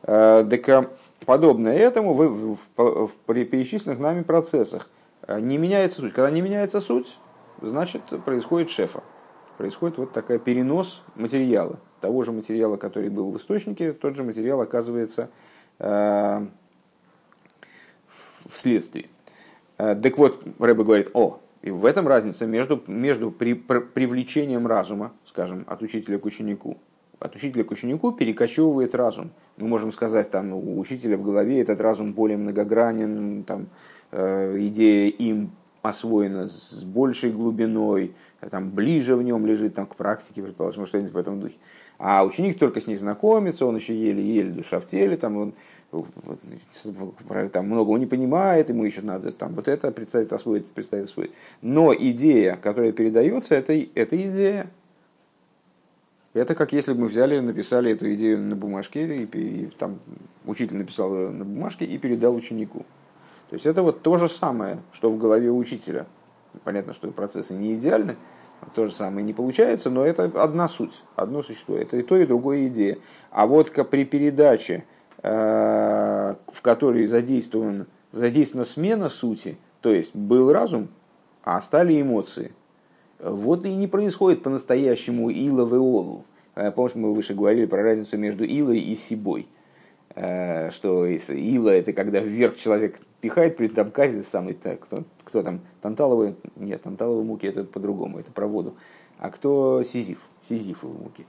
Так 0.00 0.88
подобное 1.26 1.76
этому 1.76 2.14
в, 2.14 2.28
в, 2.28 2.58
в, 2.76 3.06
в 3.06 3.14
перечисленных 3.24 3.98
нами 3.98 4.22
процессах 4.22 4.88
не 5.28 5.58
меняется 5.58 6.00
суть. 6.00 6.12
Когда 6.12 6.30
не 6.30 6.42
меняется 6.42 6.80
суть, 6.80 7.18
значит 7.60 8.02
происходит 8.24 8.70
шефа. 8.70 9.02
Происходит 9.58 9.98
вот 9.98 10.12
такой 10.12 10.38
перенос 10.38 11.02
материала. 11.14 11.78
Того 12.00 12.22
же 12.22 12.32
материала, 12.32 12.76
который 12.76 13.10
был 13.10 13.30
в 13.30 13.36
источнике, 13.36 13.92
тот 13.92 14.16
же 14.16 14.24
материал 14.24 14.60
оказывается 14.60 15.30
э, 15.78 16.46
вследствие. 18.46 19.08
Э, 19.78 19.94
так 19.94 20.18
вот, 20.18 20.42
Рэбе 20.58 20.82
говорит, 20.82 21.10
о, 21.12 21.38
и 21.60 21.70
в 21.70 21.84
этом 21.84 22.08
разница 22.08 22.46
между, 22.46 22.82
между 22.88 23.30
при, 23.30 23.54
при, 23.54 23.78
привлечением 23.78 24.66
разума, 24.66 25.12
скажем, 25.26 25.64
от 25.68 25.82
учителя 25.82 26.18
к 26.18 26.24
ученику. 26.24 26.78
От 27.22 27.36
учителя 27.36 27.62
к 27.62 27.70
ученику 27.70 28.10
перекочевывает 28.10 28.96
разум. 28.96 29.30
Мы 29.56 29.68
можем 29.68 29.92
сказать, 29.92 30.30
там, 30.30 30.52
у 30.52 30.80
учителя 30.80 31.16
в 31.16 31.22
голове 31.22 31.60
этот 31.60 31.80
разум 31.80 32.14
более 32.14 32.36
многогранен, 32.36 33.44
там, 33.44 33.68
э, 34.10 34.56
идея 34.66 35.08
им 35.08 35.52
освоена 35.82 36.48
с 36.48 36.82
большей 36.82 37.30
глубиной, 37.30 38.14
там, 38.50 38.70
ближе 38.70 39.14
в 39.14 39.22
нем 39.22 39.46
лежит 39.46 39.74
там, 39.74 39.86
к 39.86 39.94
практике, 39.94 40.42
предположим, 40.42 40.86
что-нибудь 40.86 41.12
в 41.12 41.16
этом 41.16 41.40
духе. 41.40 41.54
А 41.98 42.24
ученик 42.24 42.58
только 42.58 42.80
с 42.80 42.88
ней 42.88 42.96
знакомится, 42.96 43.66
он 43.66 43.76
еще 43.76 43.94
еле-еле 43.94 44.50
душа 44.50 44.80
в 44.80 44.86
теле, 44.86 45.16
там, 45.16 45.36
он 45.36 45.54
там 47.52 47.66
многого 47.66 47.98
не 47.98 48.06
понимает, 48.06 48.70
ему 48.70 48.84
еще 48.84 49.02
надо 49.02 49.30
там 49.30 49.54
вот 49.54 49.68
это 49.68 49.92
представить, 49.92 50.32
освоить, 50.32 50.66
представить, 50.72 51.04
освоить. 51.04 51.32
Но 51.60 51.94
идея, 51.94 52.58
которая 52.60 52.90
передается, 52.90 53.54
это, 53.54 53.74
это 53.94 54.16
идея. 54.16 54.70
Это 56.34 56.54
как 56.54 56.72
если 56.72 56.92
бы 56.92 57.02
мы 57.02 57.08
взяли, 57.08 57.38
написали 57.40 57.92
эту 57.92 58.12
идею 58.14 58.38
на 58.38 58.56
бумажке, 58.56 59.04
и, 59.16 59.24
и 59.24 59.66
там 59.78 59.98
учитель 60.46 60.76
написал 60.76 61.10
на 61.10 61.44
бумажке 61.44 61.84
и 61.84 61.98
передал 61.98 62.34
ученику. 62.34 62.86
То 63.50 63.54
есть 63.54 63.66
это 63.66 63.82
вот 63.82 64.02
то 64.02 64.16
же 64.16 64.28
самое, 64.28 64.78
что 64.92 65.10
в 65.10 65.18
голове 65.18 65.50
учителя. 65.50 66.06
Понятно, 66.64 66.94
что 66.94 67.10
процессы 67.10 67.54
не 67.54 67.74
идеальны, 67.74 68.16
то 68.74 68.86
же 68.86 68.94
самое 68.94 69.24
не 69.24 69.34
получается, 69.34 69.90
но 69.90 70.04
это 70.04 70.24
одна 70.24 70.68
суть, 70.68 71.02
одно 71.16 71.42
существо. 71.42 71.76
Это 71.76 71.96
и 71.96 72.02
то, 72.02 72.16
и 72.16 72.26
другое 72.26 72.68
идея. 72.68 72.98
А 73.30 73.46
вот 73.46 73.70
при 73.90 74.04
передаче 74.04 74.84
Э, 75.24 76.34
в 76.48 76.62
которой 76.62 77.06
задействован, 77.06 77.86
задействована 78.10 78.64
смена 78.64 79.08
сути, 79.08 79.56
то 79.80 79.92
есть 79.92 80.16
был 80.16 80.52
разум, 80.52 80.88
а 81.44 81.60
стали 81.60 82.02
эмоции. 82.02 82.52
Вот 83.22 83.64
и 83.64 83.74
не 83.74 83.86
происходит 83.86 84.42
по-настоящему 84.42 85.30
ила 85.30 85.64
в 85.64 85.74
иол. 85.74 86.24
Э, 86.54 86.70
помните, 86.70 86.98
мы 86.98 87.14
выше 87.14 87.34
говорили 87.34 87.66
про 87.66 87.82
разницу 87.82 88.18
между 88.18 88.44
илой 88.44 88.78
и 88.78 88.94
сибой. 88.94 89.46
Э, 90.14 90.70
что 90.70 91.06
ила 91.06 91.70
это 91.70 91.92
когда 91.92 92.20
вверх 92.20 92.56
человек 92.56 93.00
пихает, 93.20 93.56
при 93.56 93.68
этом 93.68 93.90
катит 93.90 94.28
самый, 94.28 94.54
кто, 94.54 95.04
кто 95.24 95.42
там, 95.42 95.60
танталовые, 95.80 96.34
нет, 96.56 96.82
танталовые 96.82 97.24
муки 97.24 97.46
это 97.46 97.64
по-другому, 97.64 98.18
это 98.18 98.30
про 98.32 98.46
воду. 98.46 98.74
А 99.18 99.30
кто 99.30 99.82
сизиф, 99.84 100.18
сизифовые 100.42 100.98
муки. 100.98 101.26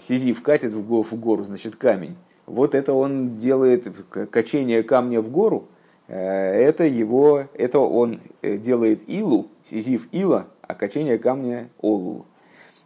Сизиф 0.00 0.42
катит 0.42 0.72
в 0.72 0.86
гору, 0.86 1.04
в 1.04 1.14
гору, 1.14 1.44
значит 1.44 1.76
камень 1.76 2.16
вот 2.48 2.74
это 2.74 2.92
он 2.92 3.36
делает 3.36 3.86
качение 4.30 4.82
камня 4.82 5.20
в 5.20 5.30
гору, 5.30 5.68
э, 6.08 6.16
это 6.16 6.84
его, 6.84 7.44
это 7.54 7.78
он 7.78 8.20
э, 8.42 8.56
делает 8.56 9.08
илу, 9.08 9.48
сизив 9.62 10.08
ила, 10.12 10.46
а 10.68 11.18
камня 11.18 11.68
олу. 11.80 12.26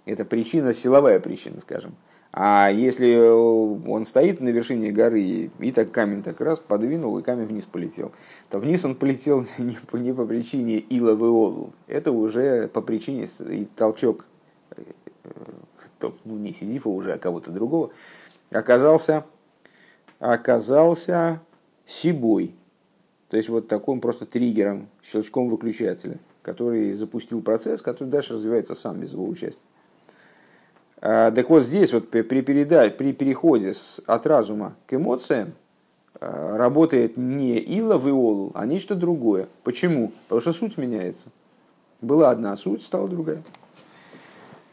Это 0.07 0.25
причина, 0.25 0.73
силовая 0.73 1.21
причина, 1.21 1.61
скажем. 1.61 1.95
А 2.33 2.71
если 2.71 3.15
он 3.15 4.07
стоит 4.07 4.41
на 4.41 4.49
вершине 4.49 4.91
горы, 4.91 5.51
и 5.59 5.73
так 5.73 5.91
камень 5.91 6.23
так 6.23 6.41
раз 6.41 6.61
подвинул, 6.61 7.19
и 7.19 7.23
камень 7.23 7.45
вниз 7.45 7.67
полетел, 7.67 8.13
то 8.49 8.59
вниз 8.59 8.85
он 8.87 8.95
полетел 8.95 9.45
не 9.59 9.77
по, 9.91 9.99
не 9.99 10.15
по 10.15 10.25
причине 10.25 10.79
ила 10.79 11.15
в 11.15 11.23
олу. 11.23 11.75
Это 11.89 12.11
уже 12.11 12.69
по 12.69 12.81
причине 12.81 13.27
и 13.51 13.67
толчок, 13.77 14.25
э, 14.71 14.83
ну 16.25 16.39
не 16.39 16.53
Сизифа 16.53 16.89
уже, 16.89 17.13
а 17.13 17.19
кого-то 17.19 17.51
другого, 17.51 17.91
оказался 18.51 19.25
оказался 20.23 21.41
Сибой. 21.85 22.55
То 23.29 23.37
есть 23.37 23.49
вот 23.49 23.69
таким 23.69 24.01
просто 24.01 24.25
триггером, 24.25 24.89
щелчком 25.03 25.49
выключателя, 25.49 26.19
который 26.43 26.93
запустил 26.95 27.41
процесс, 27.41 27.83
который 27.83 28.09
дальше 28.09 28.35
развивается 28.35 28.75
сам 28.75 28.99
без 28.99 29.13
его 29.13 29.27
участия. 29.27 29.61
А, 31.01 31.31
так 31.31 31.51
вот 31.51 31.65
здесь 31.65 31.93
вот 31.93 32.11
при, 32.11 32.23
передаче, 32.23 32.95
при 32.95 33.13
переходе 33.13 33.75
с, 33.75 34.01
от 34.07 34.27
разума 34.27 34.77
к 34.87 34.95
эмоциям 34.95 35.55
а, 36.21 36.57
работает 36.57 37.17
не 37.17 37.59
ила 37.59 37.99
в 37.99 38.09
иолу, 38.09 38.53
а 38.55 38.67
нечто 38.67 38.95
другое. 38.95 39.49
Почему? 39.65 40.13
Потому 40.25 40.41
что 40.41 40.53
суть 40.53 40.79
меняется. 40.79 41.31
Была 42.01 42.31
одна 42.31 42.57
суть, 42.57 42.83
стала 42.83 43.09
другая. 43.09 43.43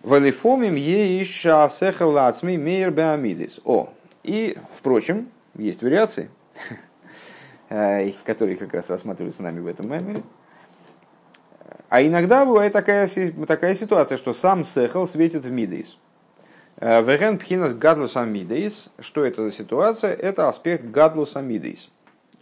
Валифомим 0.03 0.75
еиша 0.75 1.67
сехалацми 1.69 2.57
мейр 2.57 2.91
беамидис. 2.91 3.59
О, 3.65 3.89
и, 4.23 4.55
впрочем, 4.77 5.27
есть 5.55 5.81
вариации, 5.81 6.29
э, 7.69 8.11
которые 8.23 8.55
как 8.55 8.73
раз 8.73 8.89
рассматриваются 8.89 9.43
нами 9.43 9.59
в 9.59 9.67
этом 9.67 9.89
мемере. 9.89 10.23
А 11.89 12.03
иногда 12.03 12.45
бывает 12.45 12.71
такая, 12.71 13.09
такая 13.47 13.75
ситуация, 13.75 14.17
что 14.17 14.33
сам 14.33 14.63
сехал 14.63 15.07
светит 15.07 15.43
в 15.43 15.51
мидейс. 15.51 15.97
Э, 16.77 17.03
Верен 17.03 17.39
пхинас 17.39 17.73
гадлуса 17.73 18.23
мидейс. 18.25 18.89
Что 18.99 19.25
это 19.25 19.43
за 19.43 19.51
ситуация? 19.51 20.13
Это 20.13 20.47
аспект 20.47 20.85
гадлуса 20.85 21.41
мидейс. 21.41 21.89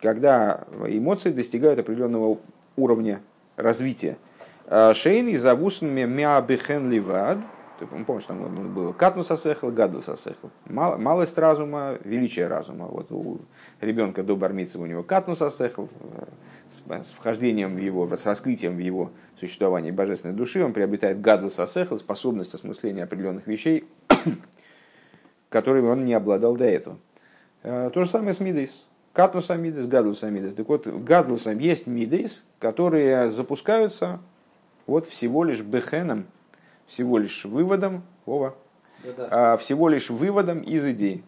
Когда 0.02 0.66
эмоции 0.86 1.32
достигают 1.32 1.80
определенного 1.80 2.40
уровня 2.76 3.22
развития. 3.56 4.18
Э, 4.66 4.94
Шейн 4.94 5.30
и 5.30 5.38
завусан 5.38 5.90
мя 5.90 6.46
ливад– 6.48 7.40
ты 7.80 7.86
помнишь, 7.86 8.26
там 8.26 8.74
было 8.74 8.94
катнус 8.94 9.30
асехал, 9.32 9.72
гадус 9.72 10.10
асехал. 10.10 10.50
Малость 10.68 11.38
разума, 11.38 11.98
величие 12.04 12.48
разума. 12.48 12.86
Вот 12.86 13.12
у 13.12 13.40
ребенка 13.82 14.24
до 14.24 14.36
бармицы 14.36 14.80
у 14.80 14.86
него 14.86 15.04
катнус 15.04 15.42
асехал, 15.42 15.90
с 16.70 17.12
вхождением 17.18 17.76
в 17.76 17.80
его, 17.80 18.08
с 18.16 18.26
раскрытием 18.26 18.76
в 18.76 18.80
его 18.80 19.12
существование 19.40 19.92
божественной 19.92 20.34
души, 20.34 20.64
он 20.64 20.74
приобретает 20.74 21.22
гадус 21.22 21.60
асехал, 21.60 21.98
способность 22.00 22.54
осмысления 22.54 23.04
определенных 23.04 23.48
вещей, 23.48 23.88
которыми 25.50 25.88
он 25.88 26.06
не 26.06 26.14
обладал 26.14 26.56
до 26.56 26.66
этого. 26.66 26.98
Э, 27.64 27.90
то 27.94 28.04
же 28.04 28.10
самое 28.10 28.34
с 28.34 28.40
мидейс. 28.40 28.88
Катнус 29.14 29.50
амидес, 29.50 29.88
гадус 29.88 30.24
амидес. 30.24 30.54
Так 30.54 30.68
вот, 30.68 30.88
гадлусом 30.88 31.58
есть 31.58 31.88
мидейс, 31.88 32.46
которые 32.60 33.32
запускаются 33.32 34.20
вот 34.86 35.08
всего 35.08 35.44
лишь 35.44 35.62
бехеном, 35.62 36.26
всего 36.88 37.18
лишь 37.18 37.46
выводом, 37.46 38.04
Вова, 38.26 38.56
а, 39.18 39.58
всего 39.58 39.90
лишь 39.90 40.10
выводом 40.10 40.62
из 40.62 40.86
идей. 40.86 41.24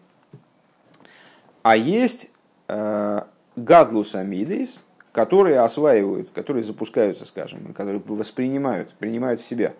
А 1.62 1.76
есть 1.76 2.30
э, 2.68 3.22
гадлус 3.56 4.14
амидейс, 4.14 4.82
которые 5.12 5.60
осваивают, 5.60 6.30
которые 6.30 6.62
запускаются, 6.62 7.26
скажем, 7.26 7.74
которые 7.74 8.02
воспринимают, 8.06 8.92
принимают 8.94 9.40
в 9.40 9.46
себя 9.46 9.74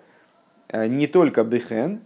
э, 0.68 0.86
не 0.86 1.06
только 1.06 1.42
бехен, 1.42 2.02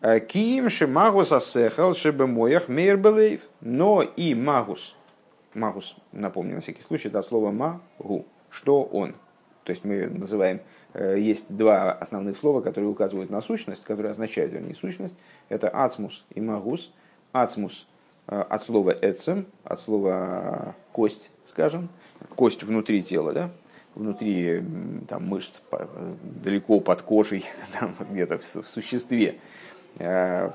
э, 0.00 0.18
ким 0.20 0.68
магус 0.88 1.30
асехал 1.32 1.94
шебемоях 1.94 2.68
мейр 2.68 3.40
но 3.60 4.02
и 4.02 4.34
магус. 4.34 4.96
Магус, 5.54 5.96
напомню 6.12 6.56
на 6.56 6.60
всякий 6.60 6.82
случай, 6.82 7.08
это 7.08 7.22
слово 7.22 7.52
магу, 7.52 8.26
что 8.50 8.82
он. 8.82 9.14
То 9.64 9.72
есть 9.72 9.84
мы 9.84 10.06
называем 10.06 10.60
есть 10.94 11.54
два 11.54 11.92
основных 11.92 12.36
слова, 12.36 12.60
которые 12.60 12.90
указывают 12.90 13.30
на 13.30 13.40
сущность, 13.40 13.84
которые 13.84 14.12
означают, 14.12 14.52
вернее, 14.52 14.74
сущность. 14.74 15.14
Это 15.48 15.68
ацмус 15.68 16.24
и 16.34 16.40
магус. 16.40 16.92
Ацмус 17.32 17.86
э, 18.26 18.40
от 18.40 18.64
слова 18.64 18.90
эцем, 18.90 19.46
от 19.62 19.80
слова 19.80 20.74
кость, 20.92 21.30
скажем, 21.44 21.88
кость 22.34 22.64
внутри 22.64 23.02
тела, 23.02 23.32
да, 23.32 23.50
внутри 23.94 24.64
там, 25.08 25.28
мышц, 25.28 25.60
далеко 26.22 26.80
под 26.80 27.02
кожей, 27.02 27.44
там, 27.78 27.94
где-то 28.10 28.38
в 28.38 28.66
существе. 28.66 29.38
Э, 29.98 30.50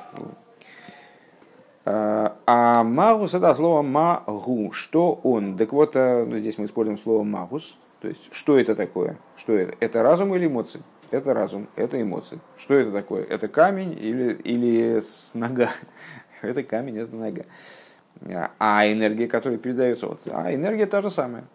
а 1.85 2.83
магус 2.83 3.35
это 3.35 3.53
слово 3.53 3.83
магу, 3.83 4.71
что 4.71 5.13
он. 5.23 5.55
Так 5.55 5.71
вот, 5.71 5.91
здесь 5.91 6.57
мы 6.57 6.65
используем 6.65 6.97
слово 6.97 7.23
магус, 7.23 7.77
то 8.05 8.09
есть, 8.09 8.31
что 8.31 8.59
это 8.59 8.75
такое? 8.75 9.17
Что 9.35 9.53
это? 9.53 9.75
Это 9.79 10.03
разум 10.03 10.35
или 10.35 10.45
эмоции? 10.45 10.83
Это 11.09 11.33
разум, 11.33 11.67
это 11.75 11.99
эмоции. 11.99 12.39
Что 12.55 12.75
это 12.75 12.91
такое? 12.91 13.23
Это 13.23 13.47
камень 13.47 13.97
или, 13.99 14.33
или 14.43 15.01
нога? 15.33 15.71
Это 16.43 16.61
камень, 16.61 16.99
это 16.99 17.15
нога. 17.15 17.45
А 18.59 18.85
энергия, 18.85 19.27
которая 19.27 19.57
передается, 19.57 20.05
вот, 20.05 20.19
а 20.27 20.53
энергия 20.53 20.85
та 20.85 21.01
же 21.01 21.09
самая. 21.09 21.45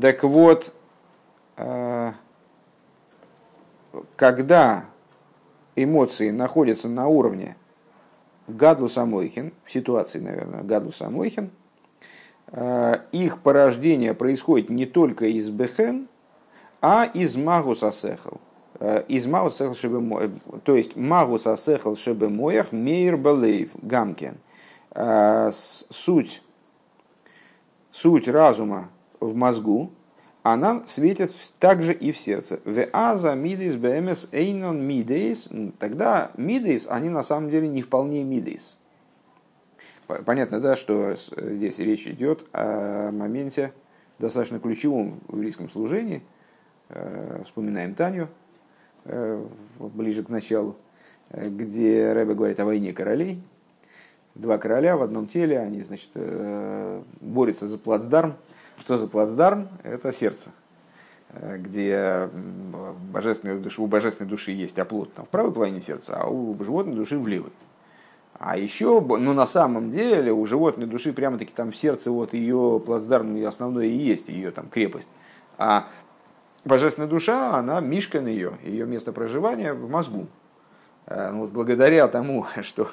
Так 0.00 0.22
вот, 0.22 0.72
э, 1.56 2.12
когда 4.14 4.84
эмоции 5.74 6.30
находятся 6.30 6.88
на 6.88 7.08
уровне 7.08 7.56
Гадлу 8.46 8.88
Самойхин, 8.88 9.52
в 9.64 9.72
ситуации, 9.72 10.20
наверное, 10.20 10.62
Гадлу 10.62 10.92
Самойхин, 10.92 11.50
их 13.12 13.38
порождение 13.40 14.14
происходит 14.14 14.70
не 14.70 14.86
только 14.86 15.26
из 15.26 15.48
Бехен, 15.48 16.08
а 16.84 17.06
из 17.06 17.34
Магус 17.34 17.82
Асехал. 17.82 18.40
Э, 18.78 19.04
из 19.08 19.26
Магус 19.26 19.54
Асехал 19.54 19.74
Шебе 19.74 20.30
То 20.64 20.76
есть 20.76 20.96
Магус 20.96 21.46
Асехал 21.46 21.96
Шебе 21.96 22.28
Моях 22.28 22.72
Мейр 22.72 23.16
Балейв 23.16 23.70
Гамкен. 23.80 24.36
Э, 24.90 25.50
суть, 25.52 26.42
суть 27.90 28.28
разума 28.28 28.90
в 29.18 29.34
мозгу, 29.34 29.92
она 30.42 30.82
светит 30.86 31.32
также 31.58 31.94
и 31.94 32.12
в 32.12 32.18
сердце. 32.18 32.60
В 32.66 32.86
аза 32.92 33.34
мидейс 33.34 33.76
бмс 33.76 34.28
эйнон 34.30 34.86
мидейс. 34.86 35.48
Тогда 35.78 36.32
мидейс, 36.36 36.86
они 36.86 37.08
на 37.08 37.22
самом 37.22 37.48
деле 37.48 37.66
не 37.66 37.80
вполне 37.80 38.22
мидейс. 38.24 38.76
Понятно, 40.06 40.60
да, 40.60 40.76
что 40.76 41.14
здесь 41.36 41.78
речь 41.78 42.06
идет 42.06 42.44
о 42.52 43.10
моменте 43.10 43.72
достаточно 44.18 44.58
ключевом 44.60 45.20
в 45.28 45.36
еврейском 45.36 45.68
служении. 45.70 46.22
Э, 46.90 47.42
вспоминаем 47.44 47.94
Таню 47.94 48.28
э, 49.04 49.46
ближе 49.78 50.22
к 50.22 50.28
началу, 50.28 50.76
э, 51.30 51.48
где 51.48 52.12
Рэбе 52.12 52.34
говорит 52.34 52.60
о 52.60 52.66
войне 52.66 52.92
королей. 52.92 53.42
Два 54.34 54.58
короля 54.58 54.96
в 54.96 55.02
одном 55.02 55.28
теле, 55.28 55.60
они, 55.60 55.80
значит, 55.80 56.10
борются 57.20 57.68
за 57.68 57.78
плацдарм, 57.78 58.34
что 58.78 58.98
за 58.98 59.06
плацдарм? 59.06 59.68
Это 59.84 60.12
сердце, 60.12 60.50
где 61.32 62.28
божественной 63.12 63.60
души, 63.60 63.80
у 63.80 63.86
божественной 63.86 64.28
души 64.28 64.50
есть 64.50 64.76
оплот 64.80 65.14
там, 65.14 65.24
в 65.24 65.28
правой 65.28 65.52
половине 65.52 65.80
сердца, 65.80 66.16
а 66.16 66.26
у 66.26 66.60
животной 66.64 66.96
души 66.96 67.16
в 67.16 67.28
левой. 67.28 67.52
А 68.38 68.56
еще, 68.56 69.00
ну 69.00 69.32
на 69.32 69.46
самом 69.46 69.90
деле, 69.90 70.32
у 70.32 70.44
животной 70.46 70.86
души 70.86 71.12
прямо-таки 71.12 71.52
там 71.54 71.72
в 71.72 71.76
сердце 71.76 72.10
вот 72.10 72.34
ее 72.34 72.82
плацдарм 72.84 73.44
основной 73.46 73.88
и 73.88 73.96
есть, 73.96 74.28
ее 74.28 74.50
там 74.50 74.68
крепость. 74.68 75.08
А 75.56 75.86
божественная 76.64 77.08
душа, 77.08 77.56
она 77.56 77.80
мишка 77.80 78.20
ее, 78.20 78.54
ее 78.62 78.86
место 78.86 79.12
проживания 79.12 79.72
в 79.72 79.88
мозгу. 79.88 80.26
Э, 81.06 81.30
ну, 81.30 81.40
вот 81.40 81.50
благодаря 81.50 82.08
тому, 82.08 82.46
что 82.62 82.88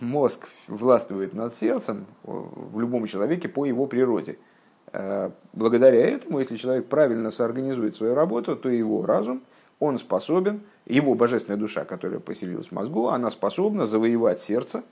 мозг 0.00 0.48
властвует 0.66 1.34
над 1.34 1.54
сердцем 1.54 2.06
в 2.22 2.80
любом 2.80 3.06
человеке 3.06 3.48
по 3.48 3.64
его 3.66 3.86
природе– 3.86 4.38
Э, 4.92 5.30
благодаря 5.52 6.00
этому, 6.00 6.38
если 6.38 6.56
человек 6.56 6.86
правильно 6.86 7.30
соорганизует 7.30 7.96
свою 7.96 8.14
работу, 8.14 8.56
то 8.56 8.68
его 8.68 9.04
разум, 9.04 9.42
он 9.78 9.98
способен, 9.98 10.62
его 10.88 11.14
божественная 11.14 11.58
душа, 11.58 11.84
которая 11.84 12.20
поселилась 12.20 12.66
в 12.66 12.72
мозгу, 12.72 13.08
она 13.08 13.30
способна 13.30 13.86
завоевать 13.86 14.40
сердце 14.40 14.82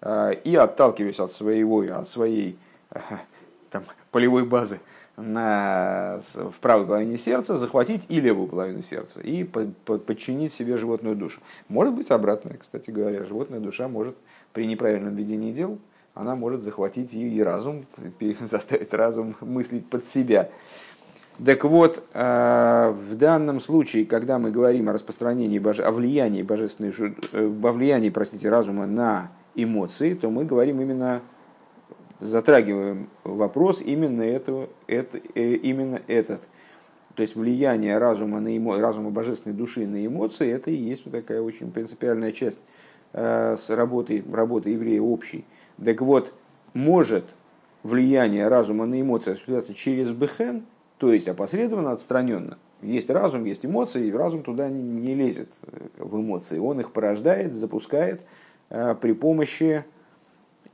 э, 0.00 0.34
и, 0.44 0.54
отталкиваясь 0.56 1.20
от 1.20 1.32
своего, 1.32 1.80
от 1.80 2.08
своей 2.08 2.58
э, 2.90 2.98
там, 3.70 3.84
полевой 4.10 4.44
базы 4.44 4.80
на, 5.16 6.20
в 6.34 6.54
правой 6.60 6.86
половине 6.86 7.18
сердца, 7.18 7.58
захватить 7.58 8.06
и 8.08 8.20
левую 8.20 8.48
половину 8.48 8.82
сердца 8.82 9.20
и 9.20 9.44
по, 9.44 9.66
по, 9.84 9.98
подчинить 9.98 10.54
себе 10.54 10.76
животную 10.78 11.16
душу. 11.16 11.40
Может 11.68 11.94
быть 11.94 12.10
обратное, 12.10 12.56
кстати 12.56 12.90
говоря, 12.90 13.24
животная 13.24 13.60
душа 13.60 13.88
может 13.88 14.16
при 14.52 14.66
неправильном 14.66 15.14
ведении 15.14 15.52
дел 15.52 15.78
она 16.14 16.34
может 16.34 16.62
захватить 16.62 17.14
и 17.14 17.42
разум, 17.42 17.86
заставить 18.40 18.92
разум 18.92 19.36
мыслить 19.40 19.88
под 19.88 20.06
себя. 20.06 20.50
Так 21.44 21.64
вот, 21.64 22.04
э, 22.12 22.92
в 22.94 23.16
данном 23.16 23.60
случае, 23.60 24.04
когда 24.04 24.38
мы 24.38 24.50
говорим 24.50 24.90
о 24.90 24.92
распространении, 24.92 25.58
о 25.58 25.90
влиянии 25.90 26.42
божественной, 26.42 26.92
э, 27.32 27.46
о 27.46 27.72
влиянии, 27.72 28.10
простите, 28.10 28.50
разума 28.50 28.86
на 28.86 29.30
эмоции, 29.54 30.12
то 30.12 30.28
мы 30.28 30.44
говорим 30.44 30.80
именно, 30.82 31.22
затрагиваем 32.20 33.08
вопрос 33.24 33.80
именно, 33.80 34.22
этого, 34.22 34.68
это, 34.86 35.18
э, 35.34 35.54
именно 35.54 36.02
этот. 36.08 36.42
То 37.14 37.22
есть 37.22 37.36
влияние 37.36 37.96
разума, 37.96 38.40
на 38.40 38.54
эмо, 38.54 38.78
разума 38.78 39.10
божественной 39.10 39.56
души 39.56 39.86
на 39.86 40.04
эмоции, 40.04 40.50
это 40.50 40.70
и 40.70 40.74
есть 40.74 41.06
вот 41.06 41.12
такая 41.12 41.40
очень 41.40 41.70
принципиальная 41.70 42.32
часть 42.32 42.60
с 43.12 43.70
работы, 43.70 44.22
работы 44.30 44.70
еврея 44.70 45.02
общей. 45.02 45.44
Так 45.84 46.00
вот, 46.00 46.32
может 46.74 47.24
влияние 47.82 48.46
разума 48.46 48.86
на 48.86 49.00
эмоции 49.00 49.32
осуществляться 49.32 49.74
через 49.74 50.10
бехен, 50.10 50.64
то 51.00 51.14
есть 51.14 51.28
опосредованно, 51.28 51.92
отстраненно. 51.92 52.58
Есть 52.82 53.08
разум, 53.08 53.46
есть 53.46 53.64
эмоции, 53.64 54.06
и 54.06 54.12
разум 54.12 54.42
туда 54.42 54.68
не, 54.68 55.14
лезет 55.14 55.48
э, 55.62 55.86
в 55.96 56.20
эмоции. 56.20 56.58
Он 56.58 56.78
их 56.78 56.92
порождает, 56.92 57.54
запускает 57.54 58.20
э, 58.68 58.94
при 59.00 59.12
помощи 59.12 59.82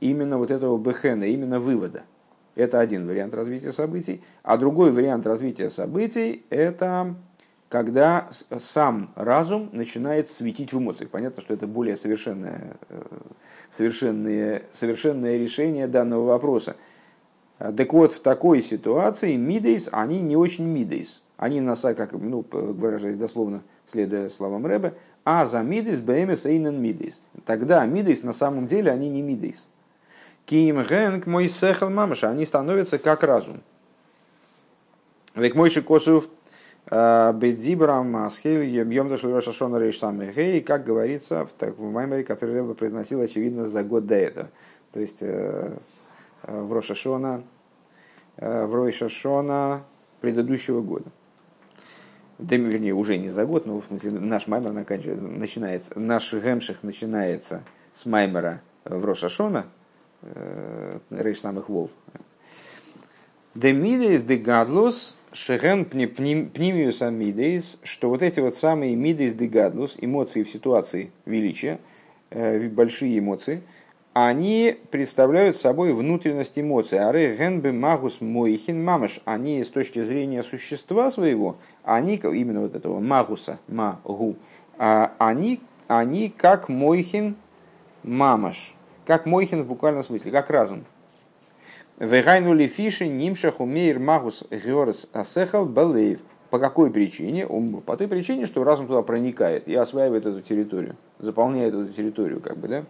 именно 0.01 0.37
вот 0.37 0.51
этого 0.51 0.77
бехена, 0.77 1.23
именно 1.23 1.61
вывода. 1.61 2.03
Это 2.55 2.81
один 2.81 3.07
вариант 3.07 3.35
развития 3.35 3.71
событий. 3.71 4.21
А 4.43 4.57
другой 4.57 4.91
вариант 4.91 5.25
развития 5.25 5.69
событий– 5.69 6.43
это 6.49 7.15
когда 7.69 8.27
сам 8.59 9.13
разум 9.15 9.69
начинает 9.71 10.27
светить 10.27 10.73
в 10.73 10.77
эмоциях. 10.77 11.09
Понятно, 11.09 11.41
что 11.41 11.53
это 11.53 11.67
более 11.67 11.95
совершенное, 11.95 12.75
э, 12.89 13.01
совершенное, 13.69 14.63
совершенное 14.73 15.37
решение 15.37 15.87
данного 15.87 16.25
вопроса. 16.25 16.75
Так 17.57 17.93
вот, 17.93 18.11
в 18.11 18.19
такой 18.19 18.61
ситуации 18.61 19.35
мидейс, 19.35 19.89
они 19.91 20.21
не 20.21 20.35
очень 20.35 20.65
мидейс. 20.65 21.21
Они 21.37 21.61
на 21.61 21.75
как 21.75 22.11
ну, 22.13 22.45
выражаясь 22.51 23.17
дословно, 23.17 23.61
следуя 23.85 24.29
словам 24.29 24.65
Рэбе, 24.65 24.93
а 25.23 25.45
за 25.45 25.61
мидейс 25.61 25.99
бэмэс 25.99 26.45
эйнен 26.45 26.81
мидейс. 26.81 27.21
Тогда 27.45 27.85
мидейс 27.85 28.23
на 28.23 28.33
самом 28.33 28.67
деле 28.67 28.91
они 28.91 29.09
не 29.09 29.21
мидейс. 29.21 29.67
Ким 30.45 30.81
гэнг 30.83 31.25
мой 31.27 31.49
сехал 31.49 31.89
мамаша, 31.89 32.29
они 32.29 32.45
становятся 32.45 32.97
как 32.97 33.23
разум. 33.23 33.61
Век 35.35 35.55
мой 35.55 35.69
косов 35.69 36.27
Э, 36.89 37.33
Бедзибрам, 37.33 38.15
Асхель, 38.15 38.63
Йом 38.63 39.11
Роша 39.11 39.51
Шона 39.51 39.77
Рейш 39.77 40.01
Гей, 40.01 40.61
как 40.61 40.85
говорится 40.85 41.45
в, 41.45 41.51
так, 41.51 41.77
в 41.77 41.91
Маймере, 41.91 42.23
который 42.23 42.55
Рэба 42.55 42.75
произносил, 42.75 43.21
очевидно, 43.21 43.65
за 43.65 43.83
год 43.83 44.05
до 44.05 44.15
этого. 44.15 44.49
То 44.93 45.01
есть 45.01 45.17
э, 45.19 45.73
в 46.43 46.71
Роша 46.71 46.95
Шона, 46.95 47.43
в 48.37 48.73
Ройша 48.73 49.09
Шона 49.09 49.83
предыдущего 50.21 50.81
года. 50.81 51.11
Да, 52.39 52.55
вернее, 52.55 52.93
уже 52.93 53.17
не 53.17 53.29
за 53.29 53.45
год, 53.45 53.65
но 53.65 53.79
в 53.81 53.85
смысле, 53.85 54.11
наш 54.11 54.47
Маймер 54.47 54.71
начинается, 54.71 55.99
наш 55.99 56.31
Гемших 56.31 56.83
начинается 56.83 57.63
с 57.93 58.05
Маймера 58.05 58.61
в 58.85 59.03
Роша 59.03 59.29
Шона, 59.29 59.65
Рейш 61.09 61.39
самых 61.39 61.69
Вов. 61.69 61.89
Демидес 63.55 64.21
де 64.21 64.37
Гадлус, 64.37 65.17
Шеген 65.33 65.85
пнимиус 65.85 67.01
амидейс, 67.01 67.79
что 67.83 68.09
вот 68.09 68.21
эти 68.21 68.39
вот 68.39 68.55
самые 68.55 68.95
мидейс 68.95 69.33
дегадлус, 69.33 69.97
эмоции 69.99 70.43
в 70.43 70.49
ситуации 70.49 71.11
величия, 71.25 71.79
э, 72.29 72.67
большие 72.69 73.19
эмоции, 73.19 73.61
они 74.19 74.75
представляют 74.89 75.57
собой 75.57 75.93
внутренность 75.93 76.57
эмоций. 76.57 76.97
Аре 76.97 77.37
генбе 77.37 77.71
магус 77.71 78.19
моихин 78.19 78.83
мамаш. 78.83 79.21
Они 79.25 79.63
с 79.63 79.69
точки 79.69 80.01
зрения 80.01 80.41
существа 80.41 81.11
своего, 81.11 81.57
они 81.83 82.15
именно 82.15 82.61
вот 82.61 82.75
этого 82.75 82.99
магуса, 82.99 83.59
магу, 83.67 84.35
а 84.79 85.11
они, 85.19 85.61
они 85.87 86.33
как 86.35 86.67
мойхин 86.67 87.35
мамаш. 88.01 88.73
Как 89.05 89.27
мойхин 89.27 89.61
в 89.61 89.67
буквальном 89.67 90.03
смысле, 90.03 90.31
как 90.31 90.49
разум. 90.49 90.85
Вегайну 91.99 92.53
лифиши 92.53 93.05
нимшах 93.07 93.59
умеер 93.59 93.99
магус 93.99 94.45
георес 94.49 95.07
асехал 95.13 95.67
балеев. 95.67 96.21
По 96.49 96.57
какой 96.57 96.89
причине? 96.89 97.45
По 97.85 97.95
той 97.95 98.07
причине, 98.07 98.47
что 98.47 98.63
разум 98.63 98.87
туда 98.87 99.03
проникает 99.03 99.67
и 99.67 99.75
осваивает 99.75 100.25
эту 100.25 100.41
территорию, 100.41 100.95
заполняет 101.19 101.75
эту 101.75 101.93
территорию, 101.93 102.41
как 102.41 102.57
бы, 102.57 102.67
да? 102.67 102.83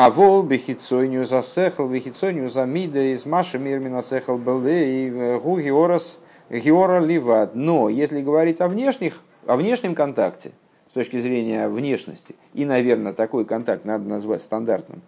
А 0.00 0.10
вол 0.10 0.44
бехицойню 0.44 1.24
засехал, 1.24 1.88
бехицойню 1.88 2.48
замида 2.50 3.02
из 3.14 3.26
маши 3.26 3.58
мирмина 3.58 4.00
сехал 4.04 4.38
балеев, 4.38 5.42
гу 5.42 5.58
георес 5.58 6.20
геора 6.48 7.00
ливад. 7.00 7.56
Но 7.56 7.88
если 7.88 8.22
говорить 8.22 8.60
о 8.60 8.68
внешних, 8.68 9.20
о 9.44 9.56
внешнем 9.56 9.96
контакте, 9.96 10.52
с 10.90 10.92
точки 10.92 11.18
зрения 11.18 11.66
внешности, 11.66 12.36
и, 12.54 12.64
наверное, 12.64 13.12
такой 13.12 13.44
контакт 13.44 13.84
надо 13.84 14.08
назвать 14.08 14.42
стандартным, 14.42 15.02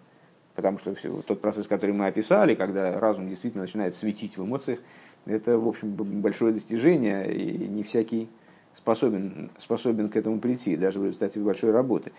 Потому 0.55 0.77
что 0.77 0.93
все, 0.93 1.21
тот 1.21 1.39
процесс, 1.39 1.67
который 1.67 1.95
мы 1.95 2.07
описали, 2.07 2.53
когда 2.53 2.99
разум 2.99 3.29
действительно 3.29 3.63
начинает 3.63 3.95
светить 3.95 4.35
в 4.35 4.43
эмоциях, 4.43 4.79
это, 5.25 5.57
в 5.57 5.69
общем, 5.69 5.93
большое 5.93 6.51
достижение, 6.51 7.33
и 7.33 7.65
не 7.69 7.83
всякий 7.83 8.27
способен, 8.73 9.49
способен 9.57 10.09
к 10.09 10.15
этому 10.15 10.39
прийти, 10.39 10.75
даже 10.75 10.99
в 10.99 11.05
результате 11.05 11.39
большой 11.39 11.71
работы. 11.71 12.11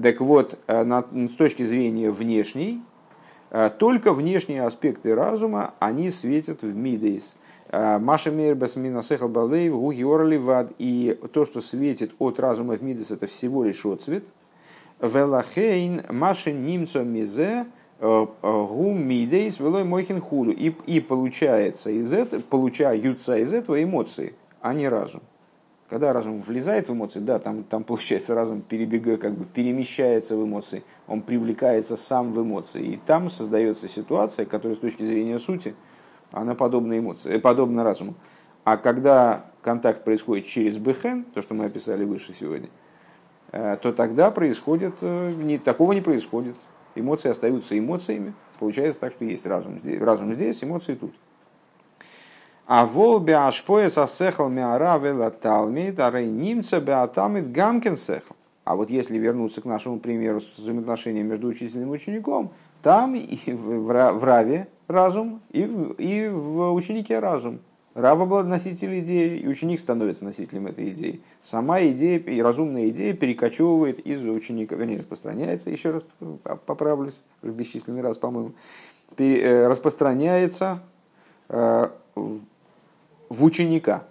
Так 0.00 0.20
вот, 0.20 0.58
э, 0.66 0.84
на, 0.84 1.02
с 1.02 1.36
точки 1.36 1.64
зрения 1.64 2.10
внешней, 2.10 2.82
э, 3.50 3.70
только 3.78 4.12
внешние 4.12 4.62
аспекты 4.62 5.14
разума, 5.14 5.74
они 5.78 6.10
светят 6.10 6.62
в 6.62 6.74
мидейс. 6.74 7.36
Маша 7.70 8.30
Мирбас 8.30 8.76
Минасехал 8.76 9.28
Балейв, 9.28 9.74
Гуги 9.74 10.02
Орливад, 10.02 10.72
и 10.78 11.18
то, 11.32 11.44
что 11.44 11.60
светит 11.60 12.12
от 12.18 12.40
разума 12.40 12.74
в 12.74 12.82
Мидас, 12.82 13.10
это 13.10 13.26
всего 13.26 13.62
лишь 13.62 13.84
отцвет. 13.84 14.24
Велахейн 15.02 16.02
Маша 16.08 16.50
Нимцо 16.50 17.02
Мизе, 17.02 17.66
Гу 18.00 18.94
Мидейс, 18.94 19.60
Велой 19.60 19.84
Мойхин 19.84 20.20
Худу. 20.20 20.50
И, 20.50 20.72
и 20.86 21.00
получается 21.00 21.90
из 21.90 22.12
этого, 22.12 22.40
получаются 22.40 23.36
из 23.36 23.52
этого 23.52 23.82
эмоции, 23.82 24.34
а 24.62 24.72
не 24.72 24.88
разум. 24.88 25.20
Когда 25.88 26.12
разум 26.12 26.42
влезает 26.42 26.88
в 26.88 26.92
эмоции, 26.92 27.20
да, 27.20 27.38
там, 27.38 27.64
там 27.64 27.82
получается 27.82 28.34
разум 28.34 28.60
перебегая, 28.60 29.16
как 29.16 29.32
бы 29.32 29.46
перемещается 29.46 30.36
в 30.36 30.44
эмоции, 30.44 30.82
он 31.06 31.22
привлекается 31.22 31.96
сам 31.96 32.34
в 32.34 32.42
эмоции. 32.42 32.84
И 32.84 32.96
там 32.98 33.30
создается 33.30 33.88
ситуация, 33.88 34.44
которая 34.44 34.76
с 34.76 34.80
точки 34.80 35.02
зрения 35.02 35.38
сути– 35.38 35.74
она 36.32 36.54
подобна 36.54 36.98
эмоции, 36.98 37.32
э, 37.32 37.38
подобна 37.38 37.84
разуму. 37.84 38.14
А 38.64 38.76
когда 38.76 39.46
контакт 39.62 40.04
происходит 40.04 40.46
через 40.46 40.76
бхен, 40.76 41.24
то, 41.34 41.42
что 41.42 41.54
мы 41.54 41.64
описали 41.64 42.04
выше 42.04 42.34
сегодня, 42.38 42.68
э, 43.52 43.78
то 43.80 43.92
тогда 43.92 44.30
происходит, 44.30 44.94
э, 45.00 45.32
не, 45.32 45.58
такого 45.58 45.92
не 45.92 46.00
происходит. 46.00 46.54
Эмоции 46.94 47.30
остаются 47.30 47.78
эмоциями. 47.78 48.34
Получается 48.58 49.00
так, 49.00 49.12
что 49.12 49.24
есть 49.24 49.46
разум 49.46 49.78
здесь, 49.78 50.00
разум 50.00 50.34
здесь 50.34 50.62
эмоции 50.62 50.94
тут. 50.94 51.14
А 52.68 52.84
вол 52.84 53.18
беашпоя 53.18 53.88
сосехал 53.88 54.50
миара 54.50 54.98
вела 54.98 55.30
талмит, 55.30 55.98
а 56.00 56.10
немца 56.22 56.80
беатамит 56.80 57.50
гамкин 57.50 57.96
сехал. 57.96 58.36
А 58.64 58.76
вот 58.76 58.90
если 58.90 59.16
вернуться 59.16 59.62
к 59.62 59.64
нашему 59.64 59.98
примеру 60.00 60.42
с 60.42 60.58
взаимоотношением 60.58 61.28
между 61.28 61.48
учителем 61.48 61.88
и 61.88 61.96
учеником, 61.96 62.52
там 62.82 63.14
и 63.14 63.52
в 63.54 63.90
Раве 63.90 64.68
разум, 64.86 65.40
и 65.50 65.64
в, 65.64 65.92
и 65.92 66.28
в 66.28 66.74
ученике 66.74 67.20
разум. 67.20 67.60
Рава 67.94 68.26
был 68.26 68.44
носитель 68.44 68.98
идеи, 68.98 69.38
и 69.38 69.48
ученик 69.48 69.80
становится 69.80 70.26
носителем 70.26 70.66
этой 70.66 70.90
идеи. 70.90 71.22
Сама 71.40 71.80
идея 71.84 72.18
и 72.18 72.42
разумная 72.42 72.90
идея 72.90 73.14
перекочевывает 73.14 73.98
из 74.00 74.22
ученика, 74.22 74.76
вернее, 74.76 74.98
распространяется, 74.98 75.70
еще 75.70 75.92
раз 75.92 76.04
поправлюсь, 76.66 77.22
бесчисленный 77.40 78.02
раз, 78.02 78.18
по-моему, 78.18 78.52
э, 79.16 79.66
распространяется 79.66 80.80
э, 81.48 81.88
в 83.28 83.44
ученика. 83.44 84.04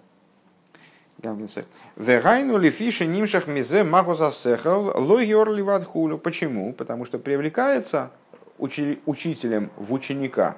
Вегайну 1.96 2.58
ли 2.58 2.70
фиши 2.70 3.06
нимшах 3.06 3.48
мизе 3.48 3.82
магузасехал 3.82 4.92
логиор 4.94 5.50
ливадхулю. 5.50 6.16
Почему? 6.18 6.72
Потому 6.72 7.04
что 7.04 7.18
привлекается 7.18 8.12
учителем 8.58 9.70
в 9.76 9.92
ученика 9.92 10.56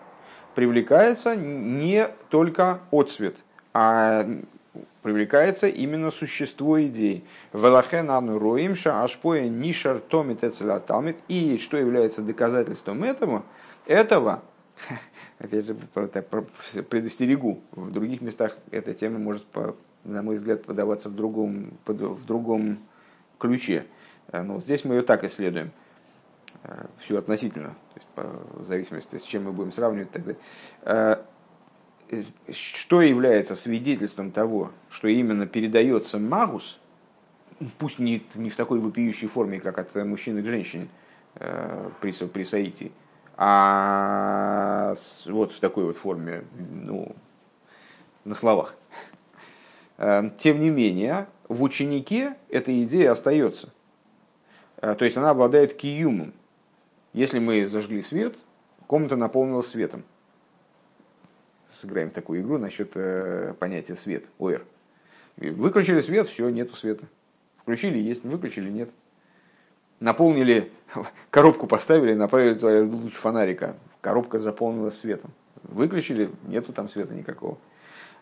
привлекается 0.55 1.37
не 1.37 2.09
только 2.29 2.81
отцвет, 2.91 3.37
а 3.73 4.27
привлекается 5.03 5.69
именно 5.69 6.11
существо 6.11 6.81
идей. 6.83 7.25
Велахен 7.53 8.11
ану 8.11 8.39
роимша 8.39 9.03
ашпоя 9.03 9.49
нишар 9.49 9.99
томит 10.01 10.45
тамит. 10.87 11.17
И 11.29 11.59
что 11.59 11.77
является 11.77 12.23
доказательством 12.23 13.05
этого? 13.05 13.45
Этого, 13.87 14.43
опять 15.41 15.67
же, 15.67 15.75
предостерегу, 15.75 17.63
в 17.73 17.91
других 17.91 18.21
местах 18.21 18.57
эта 18.71 18.95
тема 18.95 19.19
может, 19.19 19.45
на 20.05 20.23
мой 20.23 20.37
взгляд, 20.37 20.65
подаваться 20.65 21.09
в 21.09 21.17
другом, 21.17 21.73
в 21.87 22.25
другом 22.25 22.79
ключе. 23.39 23.87
Но 24.33 24.61
здесь 24.61 24.85
мы 24.85 24.97
ее 24.97 25.03
так 25.03 25.25
исследуем. 25.25 25.73
Э, 26.63 26.87
все 26.99 27.19
относительно, 27.19 27.71
то 27.71 27.97
есть, 27.97 28.07
по, 28.15 28.23
в 28.63 28.67
зависимости, 28.67 29.17
с 29.17 29.23
чем 29.23 29.45
мы 29.45 29.53
будем 29.53 29.73
сравнивать 29.73 30.11
тогда. 30.11 30.35
Э, 30.83 31.17
что 32.51 33.03
является 33.03 33.57
свидетельством 33.57 34.33
того, 34.33 34.73
что 34.91 35.09
именно 35.09 35.47
передается 35.47 36.19
магус, 36.19 36.79
пусть 37.79 37.99
не, 37.99 38.23
не 38.35 38.51
в 38.51 38.57
такой 38.57 38.79
вопиющей 38.79 39.29
форме, 39.29 39.61
как 39.61 39.79
от 39.79 39.95
мужчины 40.05 40.43
к 40.43 40.47
женщине 40.47 40.89
при, 41.35 42.11
при 42.27 42.43
соитии, 42.43 42.91
а 43.43 44.95
вот 45.25 45.53
в 45.53 45.61
такой 45.61 45.87
вот 45.87 45.97
форме, 45.97 46.45
ну, 46.59 47.17
на 48.27 48.35
словах. 48.35 48.75
Тем 49.97 50.61
не 50.61 50.69
менее, 50.69 51.27
в 51.49 51.63
ученике 51.63 52.37
эта 52.51 52.85
идея 52.85 53.13
остается. 53.13 53.71
То 54.77 55.03
есть 55.03 55.17
она 55.17 55.31
обладает 55.31 55.73
киюмом. 55.73 56.35
Если 57.15 57.39
мы 57.39 57.67
зажгли 57.67 58.03
свет, 58.03 58.37
комната 58.87 59.17
наполнилась 59.17 59.69
светом. 59.69 60.05
Сыграем 61.75 62.11
в 62.11 62.13
такую 62.13 62.43
игру 62.43 62.59
насчет 62.59 62.93
э, 62.95 63.55
понятия 63.59 63.97
свет, 63.97 64.27
ОР. 64.39 64.67
Выключили 65.39 66.01
свет, 66.01 66.29
все, 66.29 66.51
нету 66.51 66.77
света. 66.77 67.07
Включили, 67.57 67.97
есть, 67.97 68.23
выключили, 68.23 68.69
нет. 68.69 68.91
Наполнили, 70.01 70.73
коробку 71.31 71.67
поставили, 71.67 72.15
направили 72.15 72.55
туда 72.55 72.81
луч 72.83 73.13
фонарика. 73.13 73.77
Коробка 74.01 74.39
заполнилась 74.39 74.99
светом. 74.99 75.31
Выключили, 75.63 76.31
нету 76.47 76.73
там 76.73 76.89
света 76.89 77.15
никакого. 77.15 77.59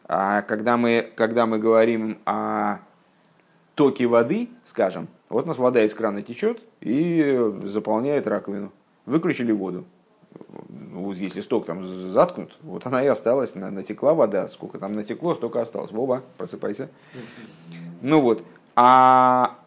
А 0.04 0.42
когда 0.42 0.76
мы, 0.76 1.08
когда 1.14 1.46
мы 1.46 1.58
говорим 1.58 2.18
о 2.24 2.78
токе 3.74 4.06
воды, 4.06 4.48
скажем, 4.64 5.08
вот 5.28 5.44
у 5.44 5.48
нас 5.48 5.58
вода 5.58 5.84
из 5.84 5.94
крана 5.94 6.22
течет 6.22 6.60
и 6.80 7.52
заполняет 7.64 8.26
раковину 8.26 8.72
выключили 9.08 9.52
воду. 9.52 9.84
Ну, 10.68 11.12
если 11.12 11.40
сток 11.40 11.66
там 11.66 11.86
заткнут, 12.10 12.56
вот 12.62 12.86
она 12.86 13.02
и 13.02 13.06
осталась, 13.06 13.54
натекла 13.54 14.14
вода, 14.14 14.46
сколько 14.48 14.78
там 14.78 14.94
натекло, 14.94 15.34
столько 15.34 15.60
осталось. 15.60 15.90
Вова, 15.90 16.22
просыпайся. 16.36 16.88
Ну 18.02 18.20
вот, 18.20 18.44
а 18.76 19.58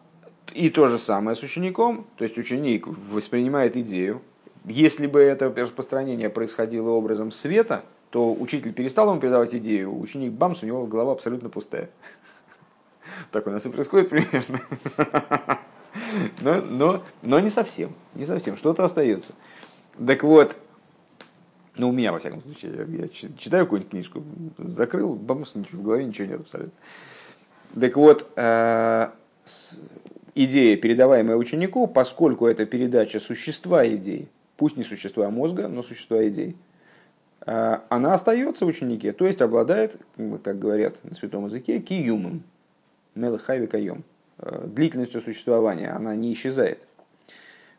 и 0.54 0.70
то 0.70 0.88
же 0.88 0.98
самое 0.98 1.36
с 1.36 1.42
учеником, 1.42 2.06
то 2.16 2.24
есть 2.24 2.38
ученик 2.38 2.86
воспринимает 2.86 3.76
идею. 3.76 4.22
Если 4.64 5.06
бы 5.06 5.20
это 5.20 5.52
распространение 5.52 6.30
происходило 6.30 6.90
образом 6.90 7.32
света, 7.32 7.84
то 8.10 8.32
учитель 8.32 8.72
перестал 8.72 9.10
ему 9.10 9.20
передавать 9.20 9.54
идею, 9.54 9.98
ученик 9.98 10.32
бамс, 10.32 10.62
у 10.62 10.66
него 10.66 10.86
голова 10.86 11.12
абсолютно 11.12 11.48
пустая. 11.48 11.90
Так 13.30 13.46
у 13.46 13.50
нас 13.50 13.64
и 13.64 13.70
происходит 13.70 14.10
примерно. 14.10 14.60
но, 16.40 16.60
но, 16.60 17.02
но 17.22 17.40
не 17.40 17.50
совсем, 17.50 17.92
не 18.14 18.26
совсем, 18.26 18.56
что-то 18.56 18.84
остается. 18.84 19.32
Так 20.06 20.22
вот, 20.22 20.56
ну, 21.76 21.88
у 21.88 21.92
меня, 21.92 22.12
во 22.12 22.18
всяком 22.18 22.42
случае, 22.42 22.86
я, 22.88 23.02
я 23.04 23.08
читаю 23.08 23.64
какую-нибудь 23.64 23.90
книжку, 23.90 24.22
закрыл, 24.58 25.14
бамус, 25.14 25.54
ничего, 25.54 25.80
в 25.80 25.84
голове 25.84 26.04
ничего 26.04 26.28
нет 26.28 26.40
абсолютно. 26.40 26.72
Так 27.80 27.96
вот, 27.96 28.30
э, 28.36 29.08
идея, 30.34 30.76
передаваемая 30.76 31.36
ученику, 31.36 31.86
поскольку 31.86 32.46
это 32.46 32.66
передача 32.66 33.20
существа 33.20 33.86
идей, 33.86 34.28
пусть 34.56 34.76
не 34.76 34.84
существа 34.84 35.30
мозга, 35.30 35.68
но 35.68 35.82
существа 35.82 36.26
идей, 36.28 36.56
э, 37.46 37.78
она 37.88 38.14
остается 38.14 38.64
в 38.64 38.68
ученике, 38.68 39.12
то 39.12 39.26
есть 39.26 39.42
обладает, 39.42 39.96
как 40.42 40.58
говорят 40.58 40.96
на 41.04 41.14
святом 41.14 41.46
языке, 41.46 41.80
киюмом, 41.80 42.42
мелхайви 43.14 43.66
кайом. 43.66 44.04
Э, 44.38 44.64
длительностью 44.66 45.20
существования, 45.20 45.90
она 45.90 46.16
не 46.16 46.32
исчезает. 46.32 46.80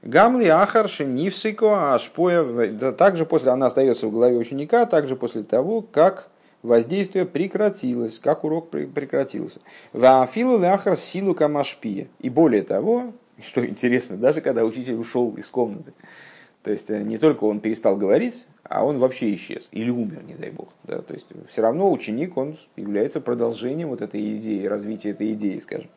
Гамли 0.02 0.48
Ахарши 0.48 1.06
Нивсико 1.06 1.94
Ашпоя, 1.94 2.94
также 2.94 3.26
после, 3.26 3.52
она 3.52 3.68
остается 3.68 4.08
в 4.08 4.12
голове 4.12 4.38
ученика, 4.38 4.86
также 4.86 5.16
после 5.16 5.44
того, 5.44 5.82
как 5.82 6.28
воздействие 6.64 7.26
прекратилось, 7.26 8.18
как 8.18 8.44
урок 8.44 8.70
прекратился. 8.70 9.60
Вафилу 9.92 10.64
Ахар 10.64 10.98
Силу 10.98 11.36
Камашпия. 11.36 12.08
И 12.20 12.30
более 12.30 12.64
того, 12.64 13.14
что 13.44 13.66
интересно, 13.66 14.18
даже 14.18 14.42
когда 14.42 14.64
учитель 14.64 14.96
ушел 14.96 15.36
из 15.36 15.48
комнаты, 15.48 15.94
то 16.64 16.72
есть 16.72 16.90
э, 16.90 17.04
не 17.04 17.18
только 17.18 17.44
он 17.44 17.60
перестал 17.60 17.98
говорить, 17.98 18.48
а 18.64 18.86
он 18.86 18.98
вообще 18.98 19.36
исчез 19.36 19.68
или 19.72 19.90
умер, 19.90 20.24
не 20.26 20.34
дай 20.34 20.50
бог. 20.50 20.70
Да? 20.86 21.02
То 21.02 21.14
есть 21.14 21.28
все 21.50 21.62
равно 21.62 21.92
ученик, 21.92 22.38
он 22.38 22.58
является 22.78 23.20
продолжением 23.20 23.90
вот 23.90 24.02
этой 24.02 24.38
идеи, 24.38 24.66
развития 24.66 25.10
этой 25.10 25.34
идеи, 25.34 25.60
скажем. 25.60 25.90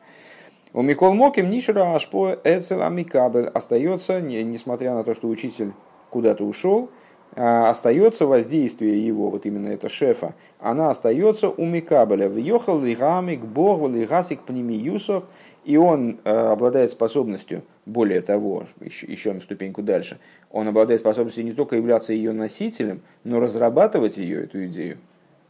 У 0.72 0.83
Микол 0.83 1.14
Моким 1.14 1.48
Нишера 1.48 1.94
Ашпо 1.94 2.38
Эцел 2.44 2.83
Амикабель 2.83 3.46
остается, 3.46 4.20
несмотря 4.20 4.94
на 4.94 5.05
то, 5.05 5.14
что 5.14 5.29
учитель 5.29 5.72
куда-то 6.11 6.44
ушел, 6.44 6.90
остается 7.37 8.27
воздействие 8.27 9.07
его, 9.07 9.31
вот 9.31 9.44
именно 9.46 9.68
это 9.68 9.88
шефа, 9.88 10.35
она 10.59 10.90
остается 10.90 11.51
у 11.51 11.64
Микабеля. 11.64 12.29
Въехал 12.29 12.81
лигамик 12.81 13.40
бог 13.40 13.88
лигасик 13.90 14.40
пнемиюсов, 14.40 15.25
и 15.64 15.77
он 15.77 16.18
а, 16.25 16.53
обладает 16.53 16.92
способностью, 16.92 17.62
более 17.85 18.22
того, 18.22 18.64
еще, 18.81 19.07
еще 19.07 19.33
на 19.33 19.40
ступеньку 19.40 19.83
дальше, 19.83 20.18
он 20.51 20.68
обладает 20.68 21.01
способностью 21.01 21.44
не 21.44 21.53
только 21.53 21.77
являться 21.77 22.12
ее 22.12 22.33
носителем, 22.33 23.03
но 23.25 23.40
разрабатывать 23.40 24.16
ее, 24.16 24.44
эту 24.44 24.64
идею, 24.66 24.99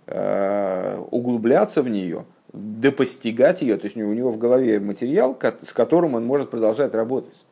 а, 0.07 1.01
углубляться 1.11 1.83
в 1.83 1.88
нее– 1.88 2.25
допостигать 2.57 3.61
ее, 3.62 3.77
то 3.77 3.85
есть 3.85 3.96
у 3.96 4.12
него 4.12 4.31
в 4.31 4.38
голове 4.38 4.81
материал, 4.81 5.38
с 5.62 5.72
которым 5.72 6.14
он 6.14 6.25
может 6.25 6.51
продолжать 6.51 6.94
работать. 6.94 7.44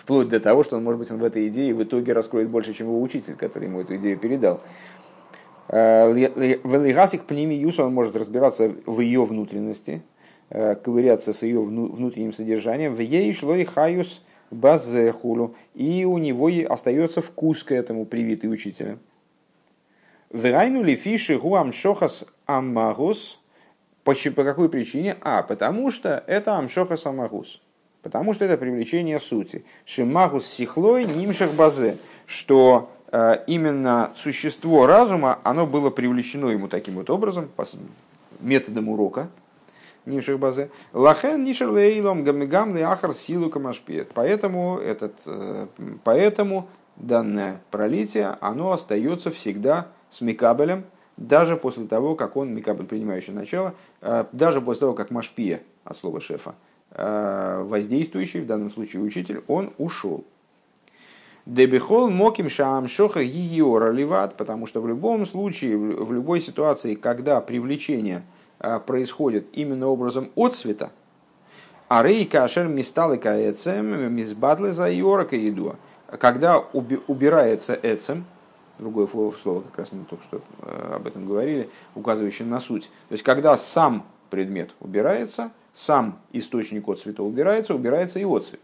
Вплоть 0.00 0.28
до 0.28 0.40
того, 0.40 0.62
что 0.62 0.78
он, 0.78 0.84
может 0.84 0.98
быть, 0.98 1.10
он 1.10 1.18
в 1.18 1.24
этой 1.24 1.46
идее 1.48 1.74
в 1.74 1.82
итоге 1.82 2.14
раскроет 2.14 2.48
больше, 2.48 2.72
чем 2.72 2.86
его 2.86 3.02
учитель, 3.02 3.34
который 3.34 3.68
ему 3.68 3.82
эту 3.82 3.96
идею 3.96 4.16
передал. 4.18 4.62
Велигасик 5.68 7.24
пними 7.24 7.54
юса, 7.54 7.84
он 7.84 7.92
может 7.92 8.16
разбираться 8.16 8.72
в 8.86 9.00
ее 9.00 9.26
внутренности, 9.26 10.00
ковыряться 10.48 11.34
с 11.34 11.42
ее 11.42 11.60
внутренним 11.60 12.32
содержанием. 12.32 12.94
В 12.94 13.00
ей 13.00 13.30
шло 13.34 13.54
и 13.54 13.64
хаюс 13.64 14.22
базехулу, 14.50 15.54
и 15.74 16.06
у 16.06 16.16
него 16.16 16.50
остается 16.70 17.20
вкус 17.20 17.62
к 17.62 17.72
этому 17.72 18.06
привитый 18.06 18.50
учителя. 18.50 18.96
Верайну 20.30 20.82
ли 20.82 20.96
фиши 20.96 21.38
гуам 21.38 21.74
шохас 21.74 22.24
амагус. 22.46 23.38
По 24.02 24.14
какой 24.14 24.70
причине? 24.70 25.16
А, 25.20 25.42
потому 25.42 25.90
что 25.90 26.24
это 26.26 26.56
амшохас 26.56 27.04
амагус. 27.04 27.60
Потому 28.02 28.32
что 28.32 28.44
это 28.44 28.56
привлечение 28.56 29.20
сути. 29.20 29.64
Шимагус 29.84 30.46
сихлой 30.46 31.04
нимшах 31.04 31.52
базе. 31.52 31.98
Что 32.26 32.90
э, 33.12 33.44
именно 33.46 34.12
существо 34.16 34.86
разума, 34.86 35.38
оно 35.42 35.66
было 35.66 35.90
привлечено 35.90 36.48
ему 36.48 36.68
таким 36.68 36.94
вот 36.94 37.10
образом, 37.10 37.48
методом 38.40 38.88
урока, 38.88 39.28
Нимших 40.06 40.38
базе. 40.38 40.70
Лахен 40.94 41.44
нишер 41.44 41.68
лейлом 41.68 42.24
гамигам 42.24 42.74
ахар 42.82 43.12
силу 43.12 43.50
камашпиет. 43.50 44.12
Поэтому, 44.14 44.78
этот, 44.78 45.14
э, 45.26 45.66
поэтому 46.04 46.68
данное 46.96 47.60
пролитие, 47.70 48.36
оно 48.40 48.72
остается 48.72 49.30
всегда 49.30 49.88
с 50.08 50.22
Микабелем, 50.22 50.84
даже 51.18 51.56
после 51.56 51.86
того, 51.86 52.14
как 52.14 52.36
он, 52.36 52.54
Микабель, 52.54 52.86
принимающий 52.86 53.34
начало, 53.34 53.74
э, 54.00 54.24
даже 54.32 54.62
после 54.62 54.80
того, 54.80 54.94
как 54.94 55.10
Машпия, 55.10 55.60
от 55.84 55.96
слова 55.98 56.20
шефа, 56.20 56.54
воздействующий, 56.96 58.40
в 58.40 58.46
данном 58.46 58.70
случае 58.70 59.02
учитель, 59.02 59.42
он 59.46 59.72
ушел. 59.78 60.24
Дебихол 61.46 62.10
моким 62.10 62.50
шаам 62.50 62.86
шоха 62.86 63.24
гиора 63.24 63.90
ливат, 63.90 64.36
потому 64.36 64.66
что 64.66 64.80
в 64.82 64.86
любом 64.86 65.26
случае, 65.26 65.76
в 65.76 66.12
любой 66.12 66.40
ситуации, 66.40 66.94
когда 66.94 67.40
привлечение 67.40 68.22
э, 68.58 68.78
происходит 68.78 69.46
именно 69.52 69.88
образом 69.88 70.30
от 70.34 70.54
цвета, 70.54 70.90
а 71.88 72.02
рей 72.02 72.26
кашер 72.26 72.68
мисталы 72.68 73.16
каэцем 73.16 74.14
мизбадлы 74.14 74.72
за 74.72 74.94
иора 74.96 75.26
еду, 75.32 75.76
когда 76.20 76.58
убирается 76.58 77.78
эцем, 77.82 78.26
другое 78.78 79.06
слово, 79.08 79.62
как 79.62 79.78
раз 79.78 79.92
мы 79.92 80.04
только 80.04 80.22
что 80.22 80.42
э, 80.62 80.92
об 80.96 81.06
этом 81.06 81.26
говорили, 81.26 81.70
указывающее 81.94 82.46
на 82.46 82.60
суть. 82.60 82.84
То 83.08 83.14
есть, 83.14 83.24
когда 83.24 83.56
сам 83.56 84.04
предмет 84.28 84.70
убирается, 84.78 85.50
сам 85.72 86.18
источник 86.32 86.88
отцвета 86.88 87.22
убирается, 87.22 87.74
убирается 87.74 88.18
и 88.18 88.24
отцвет. 88.24 88.60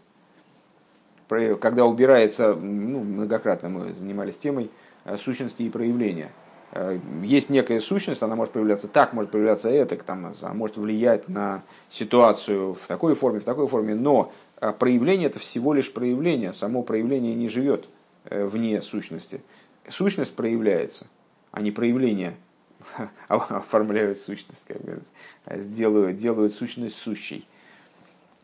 Когда 1.28 1.84
убирается, 1.86 2.54
ну, 2.54 3.00
многократно 3.00 3.68
мы 3.68 3.94
занимались 3.94 4.36
темой 4.36 4.70
э, 5.04 5.16
сущности 5.16 5.62
и 5.62 5.70
проявления. 5.70 6.30
Э, 6.72 6.98
есть 7.22 7.50
некая 7.50 7.80
сущность, 7.80 8.22
она 8.22 8.36
может 8.36 8.52
проявляться 8.52 8.86
так, 8.86 9.12
может 9.12 9.32
проявляться 9.32 9.68
это, 9.68 9.96
там, 9.96 10.32
она 10.40 10.54
может 10.54 10.76
влиять 10.76 11.28
на 11.28 11.64
ситуацию 11.90 12.74
в 12.74 12.86
такой 12.86 13.16
форме, 13.16 13.40
в 13.40 13.44
такой 13.44 13.66
форме, 13.66 13.94
но 13.96 14.32
проявление 14.78 15.26
это 15.26 15.40
всего 15.40 15.74
лишь 15.74 15.92
проявление, 15.92 16.52
само 16.52 16.82
проявление 16.82 17.34
не 17.34 17.48
живет 17.48 17.88
вне 18.30 18.80
сущности 18.80 19.40
сущность 19.90 20.34
проявляется, 20.34 21.06
а 21.50 21.60
не 21.60 21.70
проявление 21.70 22.36
оформляют 23.28 24.18
сущность, 24.18 24.64
как 24.66 24.80
бы, 24.82 25.00
делают, 25.46 26.18
делают 26.18 26.54
сущность 26.54 26.96
сущей. 26.96 27.46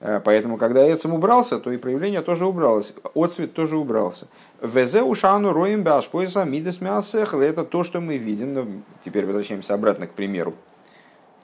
А, 0.00 0.20
поэтому, 0.20 0.57
когда 0.57 0.92
Эцем 0.92 1.14
убрался, 1.14 1.59
то 1.59 1.70
и 1.70 1.76
проявление 1.76 2.22
тоже 2.22 2.44
убралось, 2.44 2.94
отцвет 3.14 3.55
тоже 3.55 3.76
убрался. 3.76 4.26
Везе 4.61 5.02
ушану 5.02 5.52
роем 5.52 5.85
башпойса 5.85 6.44
мидес 6.44 6.81
мясехл. 6.81 7.38
Это 7.38 7.64
то, 7.64 7.85
что 7.85 8.00
мы 8.00 8.16
видим. 8.16 8.52
Ну, 8.52 8.83
теперь 9.05 9.26
возвращаемся 9.26 9.74
обратно 9.74 10.09
к 10.09 10.11
примеру 10.11 10.55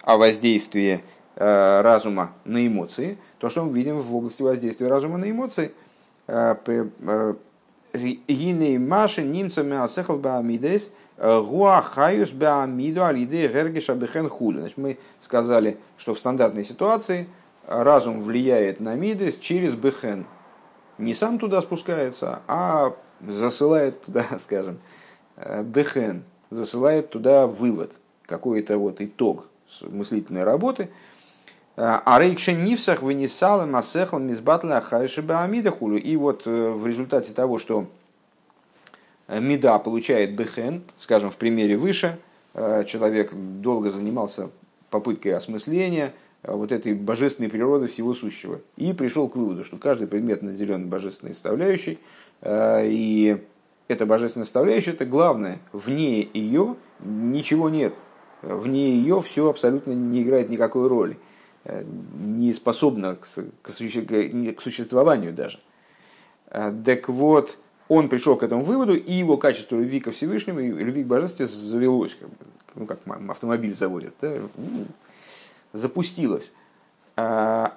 о 0.02 0.16
воздействии 0.16 1.04
э, 1.36 1.80
разума 1.82 2.32
на 2.44 2.66
эмоции. 2.66 3.18
То, 3.38 3.48
что 3.48 3.64
мы 3.64 3.72
видим 3.72 4.00
в 4.00 4.14
области 4.16 4.42
воздействия 4.42 4.88
разума 4.88 5.18
на 5.18 5.30
эмоции, 5.30 5.70
э, 6.26 6.56
э, 6.66 7.34
Гиней 7.94 8.78
Маши 8.78 9.22
немцами 9.22 9.76
асехал 9.76 10.18
баамидес 10.18 10.92
гуахаюс 11.18 12.30
баамиду 12.30 13.04
алиде 13.04 13.48
гергиша 13.48 13.94
бехен 13.94 14.28
хули. 14.28 14.60
Значит, 14.60 14.78
мы 14.78 14.98
сказали, 15.20 15.78
что 15.96 16.14
в 16.14 16.18
стандартной 16.18 16.64
ситуации 16.64 17.28
разум 17.66 18.22
влияет 18.22 18.80
на 18.80 18.94
мидес 18.94 19.36
через 19.36 19.74
бехен. 19.74 20.26
Не 20.98 21.14
сам 21.14 21.38
туда 21.38 21.60
спускается, 21.60 22.40
а 22.46 22.94
засылает 23.26 24.02
туда, 24.02 24.24
скажем, 24.38 24.78
бехен, 25.62 26.24
засылает 26.50 27.10
туда 27.10 27.46
вывод, 27.46 27.92
какой-то 28.26 28.78
вот 28.78 29.00
итог 29.00 29.46
мыслительной 29.82 30.44
работы– 30.44 30.90
а 31.80 32.18
рейкша 32.18 32.54
нивсах 32.54 33.02
вынесал 33.02 33.64
масехал 33.64 34.18
мизбатла 34.18 34.80
хайшиба 34.80 35.44
амидахулю. 35.44 35.96
И 35.96 36.16
вот 36.16 36.42
э, 36.44 36.70
в 36.70 36.84
результате 36.84 37.32
того, 37.32 37.60
что 37.60 37.86
э, 39.28 39.40
Мида 39.40 39.78
получает 39.78 40.34
бехен, 40.34 40.82
скажем, 40.96 41.30
в 41.30 41.36
примере 41.36 41.76
выше, 41.76 42.18
э, 42.54 42.84
человек 42.84 43.32
долго 43.34 43.90
занимался 43.90 44.50
попыткой 44.90 45.34
осмысления 45.34 46.12
вот 46.42 46.72
этой 46.72 46.94
божественной 46.94 47.50
природы 47.50 47.88
всего 47.88 48.14
сущего. 48.14 48.60
И 48.76 48.92
пришел 48.92 49.28
к 49.28 49.36
выводу, 49.36 49.64
что 49.64 49.76
каждый 49.76 50.06
предмет 50.06 50.40
наделен 50.42 50.88
божественной 50.88 51.34
составляющей, 51.34 51.98
и 52.46 53.38
эта 53.88 54.06
божественная 54.06 54.44
составляющая 54.44 54.92
это 54.92 55.04
главное. 55.04 55.58
Вне 55.72 56.28
ее 56.32 56.76
ничего 57.00 57.68
нет. 57.68 57.94
Вне 58.42 58.90
ее 58.90 59.20
все 59.20 59.50
абсолютно 59.50 59.92
не 59.92 60.22
играет 60.22 60.48
никакой 60.48 60.86
роли. 60.86 61.18
Э, 61.64 61.84
не 62.14 62.52
способна 62.52 63.16
к, 63.16 63.26
существованию 63.70 65.32
даже. 65.32 65.58
Э, 66.50 66.72
так 66.84 67.08
вот, 67.08 67.58
он 67.88 68.08
пришел 68.08 68.36
к 68.36 68.42
этому 68.42 68.64
выводу, 68.64 68.94
и 68.94 69.12
его 69.12 69.36
качество 69.36 69.76
любви 69.76 70.00
ко 70.00 70.10
Всевышнему 70.10 70.60
и 70.60 70.68
любви 70.68 71.04
к 71.04 71.06
божеству 71.06 71.46
завелось, 71.46 72.14
как, 72.14 72.28
ну, 72.74 72.86
как 72.86 73.00
автомобиль 73.28 73.74
заводят, 73.74 74.14
да? 74.20 74.34
Запустилось. 75.72 76.52
А, 77.16 77.74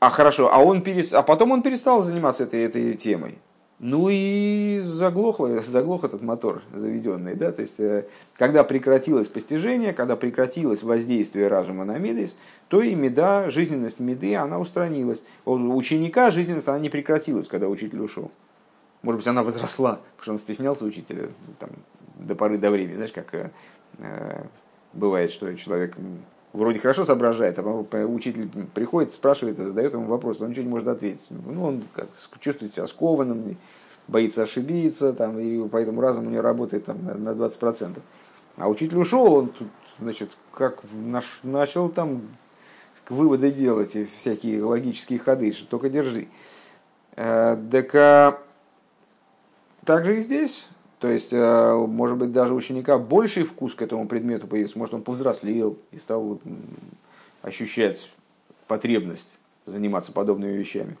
а 0.00 0.10
хорошо, 0.10 0.52
а, 0.52 0.58
он 0.58 0.82
перес... 0.82 1.12
а 1.12 1.22
потом 1.22 1.50
он 1.50 1.62
перестал 1.62 2.02
заниматься 2.02 2.44
этой, 2.44 2.62
этой 2.62 2.94
темой. 2.94 3.38
Ну 3.78 4.08
и 4.10 4.80
заглохло, 4.84 5.60
заглох 5.60 6.04
этот 6.04 6.22
мотор 6.22 6.62
заведенный. 6.72 7.34
Да? 7.34 7.50
То 7.50 7.62
есть, 7.62 7.80
э, 7.80 8.06
когда 8.34 8.62
прекратилось 8.62 9.26
постижение, 9.26 9.92
когда 9.92 10.14
прекратилось 10.14 10.84
воздействие 10.84 11.48
разума 11.48 11.84
на 11.84 11.98
медис, 11.98 12.38
то 12.68 12.80
и 12.80 12.94
меда, 12.94 13.50
жизненность 13.50 13.98
меды, 13.98 14.36
она 14.36 14.60
устранилась. 14.60 15.24
У 15.44 15.54
ученика 15.74 16.30
жизненность 16.30 16.68
она 16.68 16.78
не 16.78 16.90
прекратилась, 16.90 17.48
когда 17.48 17.68
учитель 17.68 18.00
ушел. 18.00 18.30
Может 19.02 19.18
быть, 19.18 19.26
она 19.26 19.42
возросла, 19.42 20.00
потому 20.16 20.22
что 20.22 20.32
он 20.32 20.38
стеснялся 20.38 20.84
учителя 20.84 21.26
там, 21.58 21.70
до 22.16 22.34
поры 22.34 22.58
до 22.58 22.70
времени. 22.70 22.96
Знаешь, 22.96 23.12
как 23.12 23.34
э, 23.34 23.50
э 23.98 24.44
бывает, 24.92 25.32
что 25.32 25.54
человек 25.56 25.96
вроде 26.52 26.78
хорошо 26.78 27.04
соображает, 27.04 27.58
а 27.58 27.62
потом 27.62 28.14
учитель 28.14 28.48
приходит, 28.74 29.12
спрашивает, 29.12 29.56
задает 29.56 29.92
ему 29.94 30.04
вопрос, 30.04 30.40
он 30.40 30.50
ничего 30.50 30.64
не 30.64 30.70
может 30.70 30.88
ответить. 30.88 31.26
Ну, 31.30 31.64
он 31.64 31.82
как, 31.94 32.08
чувствует 32.40 32.74
себя 32.74 32.86
скованным, 32.86 33.56
боится 34.08 34.42
ошибиться, 34.42 35.12
там, 35.12 35.38
и 35.38 35.66
поэтому 35.68 36.00
разум 36.00 36.26
у 36.26 36.30
него 36.30 36.42
работает 36.42 36.84
там, 36.84 36.98
на 37.04 37.30
20%. 37.30 38.00
А 38.56 38.68
учитель 38.68 38.98
ушел, 38.98 39.32
он 39.32 39.48
тут, 39.48 39.68
значит, 39.98 40.30
как 40.52 40.82
наш, 40.92 41.40
начал 41.42 41.88
там 41.88 42.22
выводы 43.08 43.50
делать 43.50 43.96
и 43.96 44.06
всякие 44.18 44.62
логические 44.62 45.18
ходы, 45.18 45.52
что 45.52 45.66
только 45.66 45.88
держи. 45.88 46.28
Э, 47.16 47.56
так 47.70 47.94
а, 47.94 48.38
также 49.84 50.18
и 50.18 50.22
здесь 50.22 50.68
то 51.02 51.08
есть, 51.08 51.32
э, 51.32 51.74
может 51.74 52.16
быть, 52.16 52.30
даже 52.30 52.54
у 52.54 52.56
ученика 52.58 52.96
больший 52.96 53.42
вкус 53.42 53.74
к 53.74 53.82
этому 53.82 54.06
предмету 54.06 54.46
появится. 54.46 54.78
Может, 54.78 54.94
он 54.94 55.02
повзрослел 55.02 55.76
и 55.90 55.98
стал 55.98 56.38
ощущать 57.42 58.08
потребность 58.68 59.36
заниматься 59.66 60.12
подобными 60.12 60.52
вещами. 60.52 60.96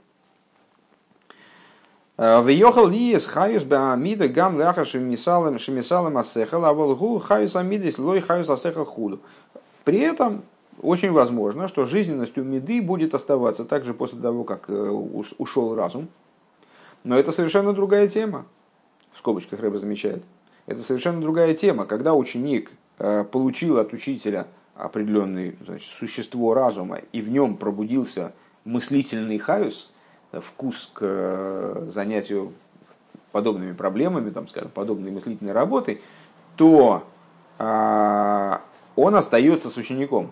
Э, 2.16 2.40
Въехал 2.40 2.88
лиес 2.88 3.26
хаюс 3.26 3.62
баамида 3.62 4.26
гам 4.26 4.58
ляха 4.58 4.84
шемисалем 4.84 5.60
шемисалем 5.60 6.18
асехал, 6.18 6.64
а 6.64 6.72
волгу 6.72 7.20
хаюс 7.20 7.54
амидис 7.54 7.96
лой 7.96 8.20
хаюс 8.20 8.50
асехал 8.50 8.84
худу. 8.84 9.20
При 9.84 10.00
этом 10.00 10.42
очень 10.80 11.12
возможно, 11.12 11.68
что 11.68 11.84
жизненность 11.84 12.36
у 12.36 12.42
меды 12.42 12.82
будет 12.82 13.14
оставаться 13.14 13.64
также 13.64 13.94
после 13.94 14.20
того, 14.20 14.42
как 14.42 14.64
э, 14.66 14.72
ушел 15.38 15.76
разум. 15.76 16.08
Но 17.04 17.16
это 17.16 17.30
совершенно 17.30 17.72
другая 17.72 18.08
тема 18.08 18.46
в 19.12 19.18
скобочках 19.18 19.60
Рэба 19.60 19.78
замечает, 19.78 20.22
это 20.66 20.80
совершенно 20.80 21.20
другая 21.20 21.54
тема. 21.54 21.86
Когда 21.86 22.14
ученик 22.14 22.70
э, 22.98 23.24
получил 23.24 23.78
от 23.78 23.92
учителя 23.92 24.46
определенное 24.74 25.54
значит, 25.64 25.88
существо 25.88 26.54
разума, 26.54 26.98
и 27.12 27.20
в 27.20 27.30
нем 27.30 27.56
пробудился 27.56 28.32
мыслительный 28.64 29.38
хаюс, 29.38 29.90
э, 30.32 30.40
вкус 30.40 30.90
к 30.92 31.00
э, 31.02 31.86
занятию 31.88 32.52
подобными 33.32 33.72
проблемами, 33.72 34.30
там, 34.30 34.46
скажем, 34.48 34.70
подобной 34.70 35.10
мыслительной 35.10 35.52
работой, 35.52 36.00
то 36.56 37.04
а, 37.58 38.60
он 38.94 39.14
остается 39.14 39.70
с 39.70 39.76
учеником. 39.76 40.30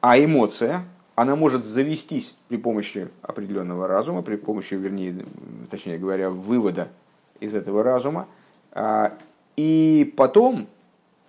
А 0.00 0.18
эмоция, 0.18 0.84
она 1.14 1.36
может 1.36 1.64
завестись 1.64 2.34
при 2.48 2.56
помощи 2.56 3.08
определенного 3.22 3.86
разума, 3.86 4.22
при 4.22 4.36
помощи, 4.36 4.74
вернее, 4.74 5.24
точнее 5.70 5.98
говоря, 5.98 6.30
вывода 6.30 6.88
из 7.40 7.54
этого 7.54 7.82
разума, 7.82 8.26
а, 8.72 9.12
и 9.56 10.12
потом 10.16 10.68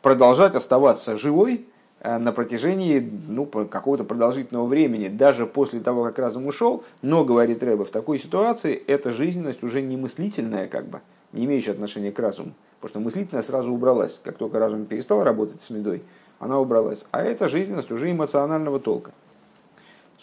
продолжать 0.02 0.56
оставаться 0.56 1.18
живой 1.18 1.66
э, 2.00 2.18
на 2.18 2.32
протяжении 2.32 3.00
ну, 3.28 3.46
какого-то 3.46 4.04
продолжительного 4.04 4.68
времени, 4.68 5.08
даже 5.08 5.46
после 5.46 5.80
того, 5.80 6.04
как 6.04 6.20
разум 6.20 6.48
ушел. 6.48 6.84
Но, 7.02 7.26
говорит 7.26 7.64
Рэба, 7.64 7.86
в 7.86 7.90
такой 7.90 8.20
ситуации 8.20 8.82
эта 8.88 9.12
жизненность 9.12 9.64
уже 9.64 9.82
не 9.82 9.98
мыслительная, 9.98 10.68
как 10.68 10.88
бы, 10.88 11.02
не 11.32 11.46
имеющая 11.46 11.72
отношения 11.72 12.12
к 12.12 12.20
разуму. 12.20 12.54
Потому 12.80 12.90
что 12.90 13.00
мыслительность 13.00 13.48
сразу 13.48 13.72
убралась. 13.72 14.20
Как 14.24 14.38
только 14.38 14.60
разум 14.60 14.86
перестал 14.86 15.24
работать 15.24 15.62
с 15.62 15.70
медой, 15.70 16.04
она 16.40 16.60
убралась. 16.60 17.06
А 17.12 17.24
эта 17.24 17.48
жизненность 17.48 17.92
уже 17.92 18.12
эмоционального 18.12 18.80
толка. 18.80 19.12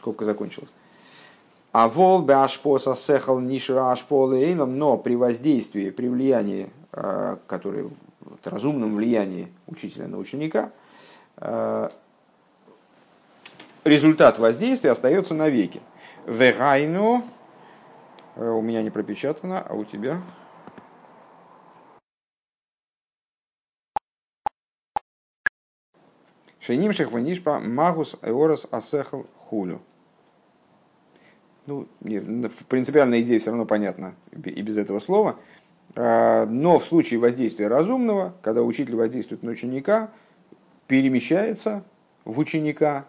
Сколько 0.01 0.25
закончилась. 0.25 0.71
А 1.73 1.87
вол 1.87 2.23
башпоса 2.23 2.95
сехал 2.95 3.39
нишра 3.39 3.93
ашполейном, 3.93 4.79
но 4.79 4.97
при 4.97 5.15
воздействии, 5.15 5.91
при 5.91 6.09
влиянии, 6.09 6.71
э, 6.93 7.37
которое 7.47 7.91
вот, 8.21 8.47
разумном 8.47 8.97
влиянии 8.97 9.53
учителя 9.67 10.09
на 10.09 10.17
ученика, 10.17 10.73
э, 11.37 11.91
результат 13.85 14.39
воздействия 14.39 14.93
остается 14.93 15.35
навеки. 15.35 15.83
Вегайну, 16.25 17.23
э, 18.37 18.49
у 18.49 18.63
меня 18.63 18.81
не 18.81 18.89
пропечатано, 18.89 19.61
а 19.61 19.75
у 19.75 19.85
тебя? 19.85 20.23
Шейнимших 26.61 27.13
ванишпа 27.13 27.61
магус 27.61 28.17
эорас 28.23 28.67
асехал 28.71 29.27
хулю. 29.51 29.83
Ну, 31.71 32.51
принципиальная 32.69 33.21
идея 33.23 33.39
все 33.41 33.51
равно 33.51 33.65
понятна 33.65 34.15
и 34.33 34.63
без 34.63 34.77
этого 34.77 34.99
слова– 34.99 35.37
а, 35.97 36.47
но 36.47 36.79
в 36.79 36.85
случае 36.85 37.19
воздействия 37.19 37.69
разумного, 37.69 38.35
когда 38.43 38.63
учитель 38.63 38.95
воздействует 38.95 39.43
на 39.43 39.51
ученика, 39.51 40.11
перемещается 40.87 41.85
в 42.25 42.39
ученика 42.39 43.07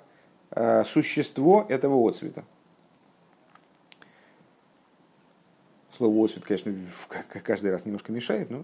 а, 0.50 0.84
существо 0.84 1.66
этого 1.70 2.10
отцвета. 2.10 2.44
Слово 5.96 6.26
отцвет, 6.26 6.46
конечно, 6.46 6.74
каждый 7.44 7.72
раз 7.72 7.86
немножко 7.86 8.12
мешает, 8.12 8.50
но 8.50 8.64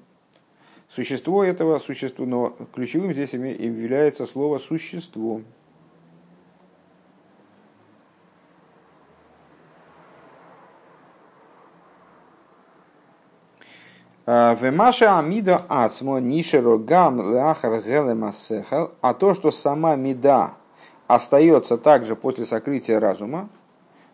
существо 0.90 1.44
этого 1.44 1.78
существа, 1.78 2.26
но 2.26 2.58
ключевым 2.74 3.14
здесь 3.14 3.34
является 3.34 4.26
слово 4.26 4.58
существо. 4.58 5.42
Вемаша 14.28 15.20
амида 15.20 15.64
ацмо 15.70 16.20
нишеро 16.20 16.78
гам 16.78 17.22
лахар 17.22 17.82
гелемасехал, 17.82 18.92
а 19.00 19.14
то, 19.14 19.34
что 19.34 19.52
сама 19.52 19.96
мида 19.96 20.52
остается 21.08 21.78
также 21.78 22.18
после 22.18 22.46
сокрытия 22.46 23.00
разума, 23.00 23.48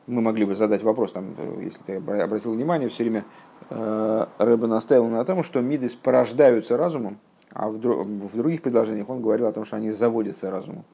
мы 0.06 0.22
могли 0.22 0.46
бы 0.46 0.54
задать 0.54 0.84
вопрос, 0.84 1.14
там, 1.14 1.34
если 1.60 1.82
ты 1.82 1.96
обратил 1.96 2.54
внимание, 2.54 2.90
все 2.90 3.06
время 3.06 3.26
э, 3.72 4.26
Рэба 4.38 4.68
настаивал 4.68 5.08
на 5.08 5.26
том, 5.26 5.42
что 5.44 5.62
миды 5.62 5.90
порождаются 6.04 6.78
разумом, 6.78 7.18
а 7.52 7.70
в, 7.70 7.78
в 7.80 8.38
других 8.38 8.62
предложениях 8.62 9.10
он 9.10 9.20
говорил 9.20 9.48
о 9.48 9.52
том, 9.52 9.66
что 9.66 9.78
они 9.78 9.90
заводятся 9.90 10.52
разумом. 10.52 10.86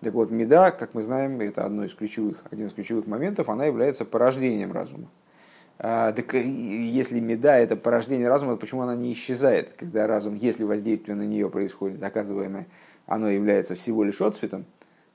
Так 0.00 0.14
вот, 0.14 0.30
меда, 0.30 0.70
как 0.70 0.94
мы 0.94 1.02
знаем, 1.02 1.38
это 1.42 1.66
одно 1.66 1.84
из 1.84 1.92
ключевых, 1.92 2.42
один 2.50 2.68
из 2.68 2.72
ключевых 2.72 3.06
моментов, 3.06 3.50
она 3.50 3.66
является 3.66 4.06
порождением 4.06 4.72
разума. 4.72 5.08
А, 5.78 6.12
так 6.12 6.32
если 6.34 7.20
меда 7.20 7.58
это 7.58 7.76
порождение 7.76 8.28
разума, 8.28 8.56
почему 8.56 8.82
она 8.82 8.96
не 8.96 9.12
исчезает, 9.12 9.74
когда 9.76 10.06
разум, 10.06 10.34
если 10.34 10.64
воздействие 10.64 11.16
на 11.16 11.22
нее 11.22 11.50
происходит, 11.50 12.02
оказываемое, 12.02 12.66
оно 13.06 13.28
является 13.28 13.74
всего 13.74 14.02
лишь 14.02 14.20
отцветом, 14.20 14.64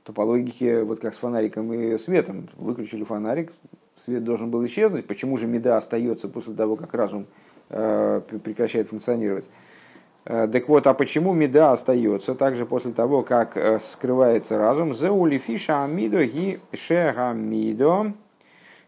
то 0.04 0.14
по 0.14 0.22
логике, 0.22 0.84
вот 0.84 1.00
как 1.00 1.14
с 1.14 1.18
фонариком 1.18 1.74
и 1.74 1.98
светом, 1.98 2.48
выключили 2.58 3.04
фонарик, 3.04 3.52
свет 3.96 4.24
должен 4.24 4.52
был 4.52 4.66
исчезнуть, 4.66 5.08
почему 5.08 5.38
же 5.38 5.48
меда 5.48 5.78
остается 5.78 6.28
после 6.28 6.54
того, 6.54 6.76
как 6.76 6.94
разум 6.94 7.26
э, 7.70 8.22
прекращает 8.44 8.88
функционировать? 8.88 9.50
Э, 10.26 10.48
так 10.48 10.70
вот, 10.70 10.86
а 10.86 10.94
почему 10.94 11.34
меда 11.34 11.72
остается 11.72 12.36
также 12.36 12.66
после 12.68 12.92
того, 12.92 13.24
как 13.24 13.58
э, 13.58 13.80
скрывается 13.80 14.58
разум? 14.58 14.94
Зеулифиша 14.94 15.84
амидо 15.84 16.26
ги 16.26 16.60
шега 16.74 17.34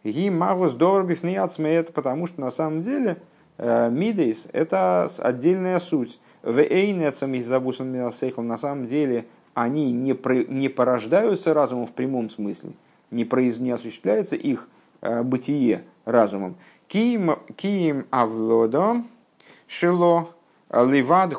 Ги 0.04 0.30
магус 0.30 0.74
дорбив 0.74 1.24
не 1.24 1.38
это 1.70 1.92
потому 1.94 2.28
что 2.28 2.42
на 2.42 2.52
самом 2.52 2.82
деле 2.82 3.18
э, 3.58 3.90
мидейс 3.90 4.48
это 4.52 5.10
отдельная 5.20 5.80
суть. 5.80 6.20
В 6.42 6.60
эйнецам 6.60 7.34
из 7.36 7.50
на 8.48 8.58
самом 8.58 8.86
деле 8.86 9.26
они 9.54 9.94
не, 9.94 10.14
про, 10.14 10.44
не 10.44 10.68
порождаются 10.68 11.54
разумом 11.54 11.88
в 11.88 11.94
прямом 11.94 12.30
смысле, 12.30 12.72
не, 13.12 13.24
произ, 13.24 13.60
не 13.60 13.72
осуществляется 13.72 14.36
их 14.36 14.68
э, 15.02 15.24
бытие 15.24 15.84
разумом. 16.04 16.56
Киим, 16.90 17.38
киим 17.56 18.06
авлодо 18.10 19.04
шило 19.68 20.30
ливад 20.70 21.34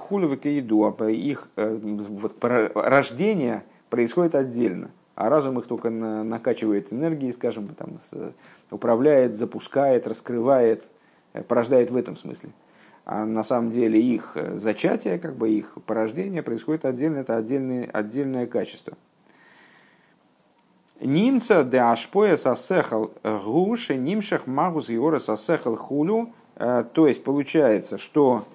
иду. 0.59 0.91
Их 1.11 1.51
э, 1.57 1.79
вот, 1.83 2.43
рождение 2.43 3.62
происходит 3.91 4.35
отдельно 4.35 4.91
а 5.15 5.29
разум 5.29 5.59
их 5.59 5.67
только 5.67 5.91
на, 5.91 6.25
накачивает 6.25 6.93
энергией, 6.93 7.33
скажем, 7.33 7.69
там, 7.75 7.99
с, 7.99 8.35
управляет, 8.71 9.37
запускает, 9.37 10.07
раскрывает, 10.07 10.85
э, 11.33 11.43
порождает 11.43 11.91
в 11.91 11.97
этом 11.97 12.17
смысле. 12.17 12.51
А 13.05 13.25
на 13.25 13.45
самом 13.45 13.71
деле 13.71 14.01
их 14.01 14.33
э, 14.35 14.57
зачатие, 14.57 15.19
как 15.19 15.37
бы 15.37 15.51
их 15.51 15.79
порождение 15.87 16.43
происходит 16.43 16.85
отдельно, 16.85 17.19
это 17.19 17.37
отдельное, 17.37 17.89
отдельное 17.93 18.47
качество. 18.47 18.95
Нимца 21.01 21.65
де 21.65 21.79
ашпоя 21.79 22.37
сосехал 22.37 23.12
гуши, 23.23 23.97
нимшах 23.97 24.47
магус 24.47 24.91
иора 24.91 25.19
сосехал 25.19 25.77
хулю. 25.77 26.33
Э, 26.57 26.85
то 26.93 27.07
есть 27.07 27.23
получается, 27.23 27.99
что 27.99 28.47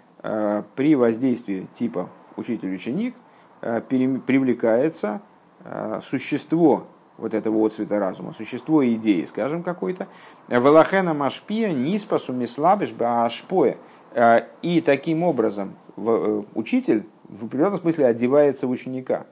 при 0.76 0.96
воздействии 0.96 1.70
типа 1.74 2.10
учитель-ученик 2.36 3.16
привлекается 3.62 5.22
Э, 5.22 5.29
существо 6.02 6.88
вот 7.20 7.34
этого 7.34 7.66
отцвета 7.66 8.00
разума, 8.00 8.34
существо 8.34 8.86
идеи, 8.88 9.26
скажем, 9.26 9.64
какой-то. 9.64 10.08
Велахена 10.48 11.14
машпия 11.14 11.72
ниспасу 11.72 12.34
мислабиш 12.34 12.92
баашпоя. 12.92 13.78
Э, 14.14 14.42
и 14.62 14.82
таким 14.82 15.24
образом 15.24 15.76
э, 15.98 16.44
учитель 16.56 17.06
в 17.26 17.46
определенном 17.46 17.80
смысле 17.80 18.08
одевается 18.08 18.68
в 18.68 18.72
ученика. 18.72 19.26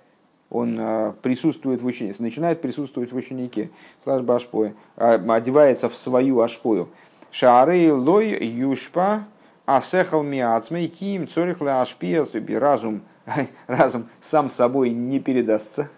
Он 0.49 0.79
присутствует 1.21 1.81
в 1.81 1.85
ученике, 1.85 2.23
начинает 2.23 2.61
присутствовать 2.61 3.11
в 3.11 3.15
ученике, 3.17 3.69
слаж 4.01 4.21
башпоя, 4.21 4.75
одевается 4.95 5.89
в 5.89 5.95
свою 5.95 6.39
ашпою. 6.39 6.87
Шары 7.31 7.91
лой 7.93 8.29
юшпа 8.45 9.25
асехал 9.65 10.23
миацмей 10.23 10.87
ким 10.87 11.27
цорих 11.27 11.59
ла 11.59 11.81
ашпия 11.81 12.25
разум, 12.57 13.01
разум 13.67 14.07
сам 14.21 14.49
собой 14.49 14.91
не 14.91 15.19
передастся, 15.19 15.89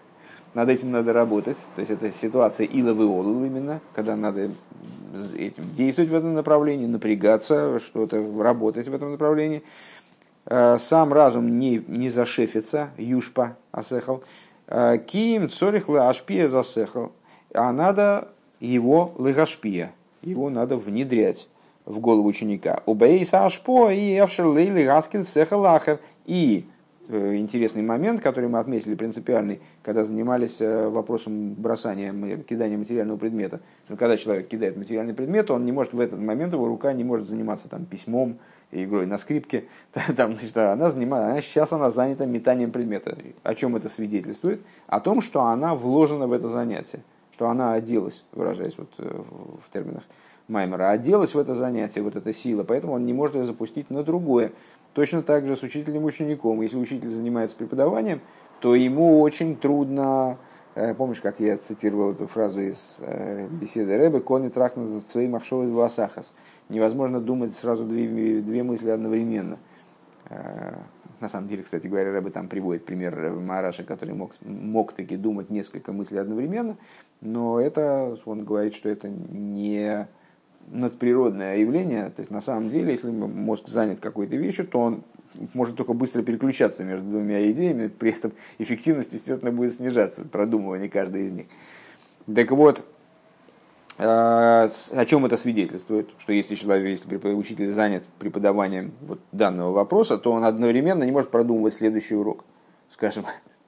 над 0.54 0.68
этим 0.68 0.90
надо 0.90 1.12
работать. 1.12 1.58
То 1.74 1.80
есть 1.80 1.90
это 1.90 2.10
ситуация 2.10 2.66
иловый 2.66 3.06
олул 3.06 3.44
именно, 3.44 3.80
когда 3.94 4.16
надо 4.16 4.50
этим 5.36 5.64
действовать 5.74 6.10
в 6.10 6.14
этом 6.14 6.34
направлении, 6.34 6.86
напрягаться, 6.86 7.78
что-то 7.78 8.24
работать 8.42 8.88
в 8.88 8.94
этом 8.94 9.12
направлении. 9.12 9.62
Э, 10.46 10.78
сам 10.78 11.12
разум 11.12 11.58
не, 11.58 11.82
не 11.86 12.10
зашефится, 12.10 12.90
юшпа 12.96 13.56
асехал. 13.72 14.22
Э, 14.66 14.98
ким 14.98 15.48
цорих 15.48 15.88
ашпия 15.88 16.48
засехал. 16.48 17.12
А 17.52 17.72
надо 17.72 18.28
его 18.60 19.12
лыгашпия, 19.16 19.92
его 20.22 20.50
надо 20.50 20.76
внедрять 20.76 21.48
в 21.84 21.98
голову 21.98 22.28
ученика. 22.28 22.82
Убейса 22.86 23.44
ашпо 23.44 23.90
и 23.90 24.16
авшер 24.16 24.46
лейли 24.46 24.84
гаскин 24.84 25.24
сехал 25.24 25.66
ахер. 25.66 25.98
И 26.26 26.66
интересный 27.10 27.82
момент, 27.82 28.20
который 28.20 28.48
мы 28.48 28.58
отметили 28.58 28.94
принципиальный, 28.94 29.60
когда 29.82 30.04
занимались 30.04 30.60
э, 30.60 30.88
вопросом 30.88 31.54
бросания, 31.54 32.12
кидания 32.38 32.78
материального 32.78 33.16
предмета. 33.16 33.60
Когда 33.88 34.16
человек 34.16 34.48
кидает 34.48 34.76
материальный 34.76 35.14
предмет, 35.14 35.50
он 35.50 35.64
не 35.64 35.72
может 35.72 35.92
в 35.92 36.00
этот 36.00 36.20
момент, 36.20 36.52
его 36.52 36.66
рука 36.66 36.92
не 36.92 37.04
может 37.04 37.28
заниматься 37.28 37.68
там, 37.68 37.84
письмом, 37.84 38.38
игрой 38.72 39.06
на 39.06 39.18
скрипке. 39.18 39.64
Там, 40.16 40.34
значит, 40.34 40.56
она 40.56 40.90
занимает, 40.90 41.30
она, 41.30 41.40
сейчас 41.40 41.72
она 41.72 41.90
занята 41.90 42.26
метанием 42.26 42.70
предмета. 42.70 43.16
О 43.42 43.54
чем 43.54 43.76
это 43.76 43.88
свидетельствует? 43.88 44.60
О 44.86 45.00
том, 45.00 45.20
что 45.20 45.42
она 45.42 45.74
вложена 45.74 46.26
в 46.26 46.32
это 46.32 46.48
занятие, 46.48 47.02
что 47.32 47.48
она 47.48 47.72
оделась, 47.72 48.24
выражаясь 48.32 48.78
вот 48.78 48.90
э, 48.98 49.22
в 49.66 49.72
терминах 49.72 50.04
Маймера, 50.50 50.90
оделась 50.90 51.34
в 51.34 51.38
это 51.38 51.54
занятие, 51.54 52.02
вот 52.02 52.16
эта 52.16 52.34
сила, 52.34 52.64
поэтому 52.64 52.94
он 52.94 53.06
не 53.06 53.12
может 53.12 53.36
ее 53.36 53.44
запустить 53.44 53.88
на 53.90 54.02
другое. 54.02 54.52
Точно 54.94 55.22
так 55.22 55.46
же 55.46 55.56
с 55.56 55.62
учителем-учеником. 55.62 56.60
Если 56.62 56.76
учитель 56.76 57.10
занимается 57.10 57.56
преподаванием, 57.56 58.20
то 58.60 58.74
ему 58.74 59.20
очень 59.20 59.56
трудно 59.56 60.38
Э, 60.74 60.94
помнишь, 60.94 61.20
как 61.20 61.40
я 61.40 61.56
цитировал 61.56 62.12
эту 62.12 62.26
фразу 62.26 62.60
из 62.60 62.98
э, 63.00 63.48
беседы 63.48 63.96
Рэбе, 63.96 64.20
«Кони 64.20 64.48
трахна 64.48 64.86
за 64.86 65.00
свои 65.00 65.28
махшовы 65.28 65.72
васахас». 65.72 66.32
Невозможно 66.68 67.20
думать 67.20 67.54
сразу 67.54 67.84
две, 67.84 68.40
две 68.40 68.62
мысли 68.62 68.88
одновременно. 68.90 69.58
Э, 70.28 70.76
на 71.18 71.28
самом 71.28 71.48
деле, 71.48 71.64
кстати 71.64 71.88
говоря, 71.88 72.12
Рэбе 72.12 72.30
там 72.30 72.46
приводит 72.48 72.84
пример 72.84 73.32
Мараша, 73.32 73.82
который 73.82 74.14
мог, 74.14 74.32
мог 74.42 74.92
таки 74.92 75.16
думать 75.16 75.50
несколько 75.50 75.92
мыслей 75.92 76.18
одновременно, 76.18 76.76
но 77.20 77.60
это, 77.60 78.16
он 78.24 78.44
говорит, 78.44 78.74
что 78.74 78.88
это 78.88 79.08
не 79.08 80.06
надприродное 80.68 81.58
явление. 81.58 82.10
То 82.10 82.20
есть, 82.20 82.30
на 82.30 82.40
самом 82.40 82.70
деле, 82.70 82.92
если 82.92 83.10
мозг 83.10 83.68
занят 83.68 84.00
какой-то 84.00 84.36
вещью, 84.36 84.66
то 84.66 84.80
он 84.80 85.02
может 85.54 85.76
только 85.76 85.92
быстро 85.92 86.22
переключаться 86.22 86.84
между 86.84 87.08
двумя 87.08 87.50
идеями, 87.50 87.88
при 87.88 88.12
этом 88.12 88.32
эффективность, 88.58 89.12
естественно, 89.12 89.52
будет 89.52 89.74
снижаться, 89.74 90.24
продумывание 90.24 90.88
каждой 90.88 91.26
из 91.26 91.32
них. 91.32 91.46
Так 92.34 92.50
вот, 92.50 92.84
э, 93.98 94.02
о 94.02 95.04
чем 95.06 95.26
это 95.26 95.36
свидетельствует? 95.36 96.10
Что 96.18 96.32
если 96.32 96.54
человек, 96.54 97.00
если 97.00 97.28
учитель 97.28 97.72
занят 97.72 98.04
преподаванием 98.18 98.92
вот 99.02 99.20
данного 99.32 99.72
вопроса, 99.72 100.18
то 100.18 100.32
он 100.32 100.44
одновременно 100.44 101.04
не 101.04 101.12
может 101.12 101.30
продумывать 101.30 101.74
следующий 101.74 102.14
урок, 102.14 102.44
скажем, 102.88 103.24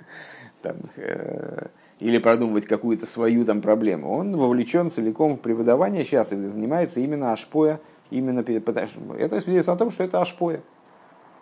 там, 0.63 0.77
э, 0.97 1.67
или 2.03 2.19
продумывать 2.19 2.67
какую-то 2.67 3.07
свою 3.07 3.45
там 3.45 3.61
проблему. 3.61 4.13
Он 4.13 4.37
вовлечен 4.37 4.91
целиком 4.91 5.37
в 5.37 5.41
преподавание 5.41 6.05
сейчас 6.05 6.33
и 6.33 6.37
занимается 6.47 6.99
именно 6.99 7.33
ашпоя, 7.33 7.81
именно 8.11 8.41
это 8.41 9.41
свидетельствует 9.41 9.69
о 9.69 9.77
том, 9.77 9.91
что 9.91 10.05
это 10.05 10.21
ашпоя 10.21 10.61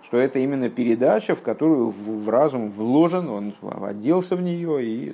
что 0.02 0.16
это 0.16 0.38
именно 0.38 0.70
передача, 0.70 1.34
в 1.34 1.42
которую 1.42 1.90
в 1.90 2.28
разум 2.30 2.70
вложен, 2.70 3.28
он 3.28 3.54
оделся 3.82 4.34
в 4.34 4.40
нее 4.40 4.82
и 4.82 5.12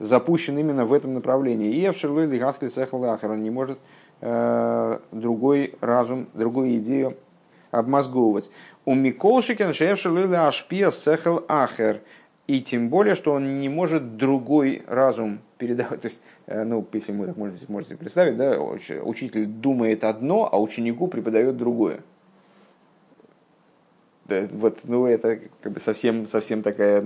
запущен 0.00 0.58
именно 0.58 0.84
в 0.84 0.92
этом 0.92 1.14
направлении. 1.14 1.70
И 1.70 1.86
Авшерлой 1.86 2.26
Лигасли 2.26 2.66
Сехалахар, 2.66 3.30
он 3.30 3.42
не 3.44 3.50
может 3.50 3.78
э, 4.20 4.98
другой 5.12 5.76
разум, 5.80 6.26
другую 6.34 6.74
идею 6.78 7.14
обмозговывать. 7.70 8.50
У 8.84 8.94
Миколшикен 8.94 9.72
Шевшерлой 9.72 10.34
Ашпия 10.36 10.90
Сехал 10.90 11.44
Ахер. 11.48 12.00
И 12.48 12.62
тем 12.62 12.88
более, 12.88 13.14
что 13.14 13.34
он 13.34 13.60
не 13.60 13.68
может 13.68 14.16
другой 14.16 14.82
разум 14.88 15.40
передавать. 15.58 16.00
То 16.02 16.08
есть, 16.08 16.20
э, 16.46 16.64
ну, 16.64 16.84
если 16.94 17.12
мы 17.12 17.26
так 17.26 17.36
можете, 17.36 17.66
можете 17.68 17.94
представить, 17.94 18.38
да, 18.38 18.58
учитель 18.58 19.46
думает 19.46 20.02
одно, 20.02 20.48
а 20.50 20.60
ученику 20.60 21.08
преподает 21.08 21.58
другое. 21.58 22.00
Да, 24.24 24.46
вот, 24.52 24.80
ну, 24.84 25.06
это 25.06 25.40
как 25.60 25.72
бы 25.72 25.80
совсем, 25.80 26.26
совсем 26.26 26.62
такая 26.62 27.04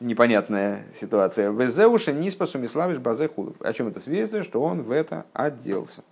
непонятная 0.00 0.84
ситуация. 0.98 1.50
Везеуша 1.50 2.12
не 2.12 2.30
спасу 2.30 2.58
миславиш 2.58 2.98
базе 2.98 3.30
О 3.60 3.72
чем 3.74 3.88
это 3.88 4.00
свидетельствует, 4.00 4.44
что 4.46 4.62
он 4.62 4.82
в 4.82 4.90
это 4.90 5.26
оделся. 5.34 6.02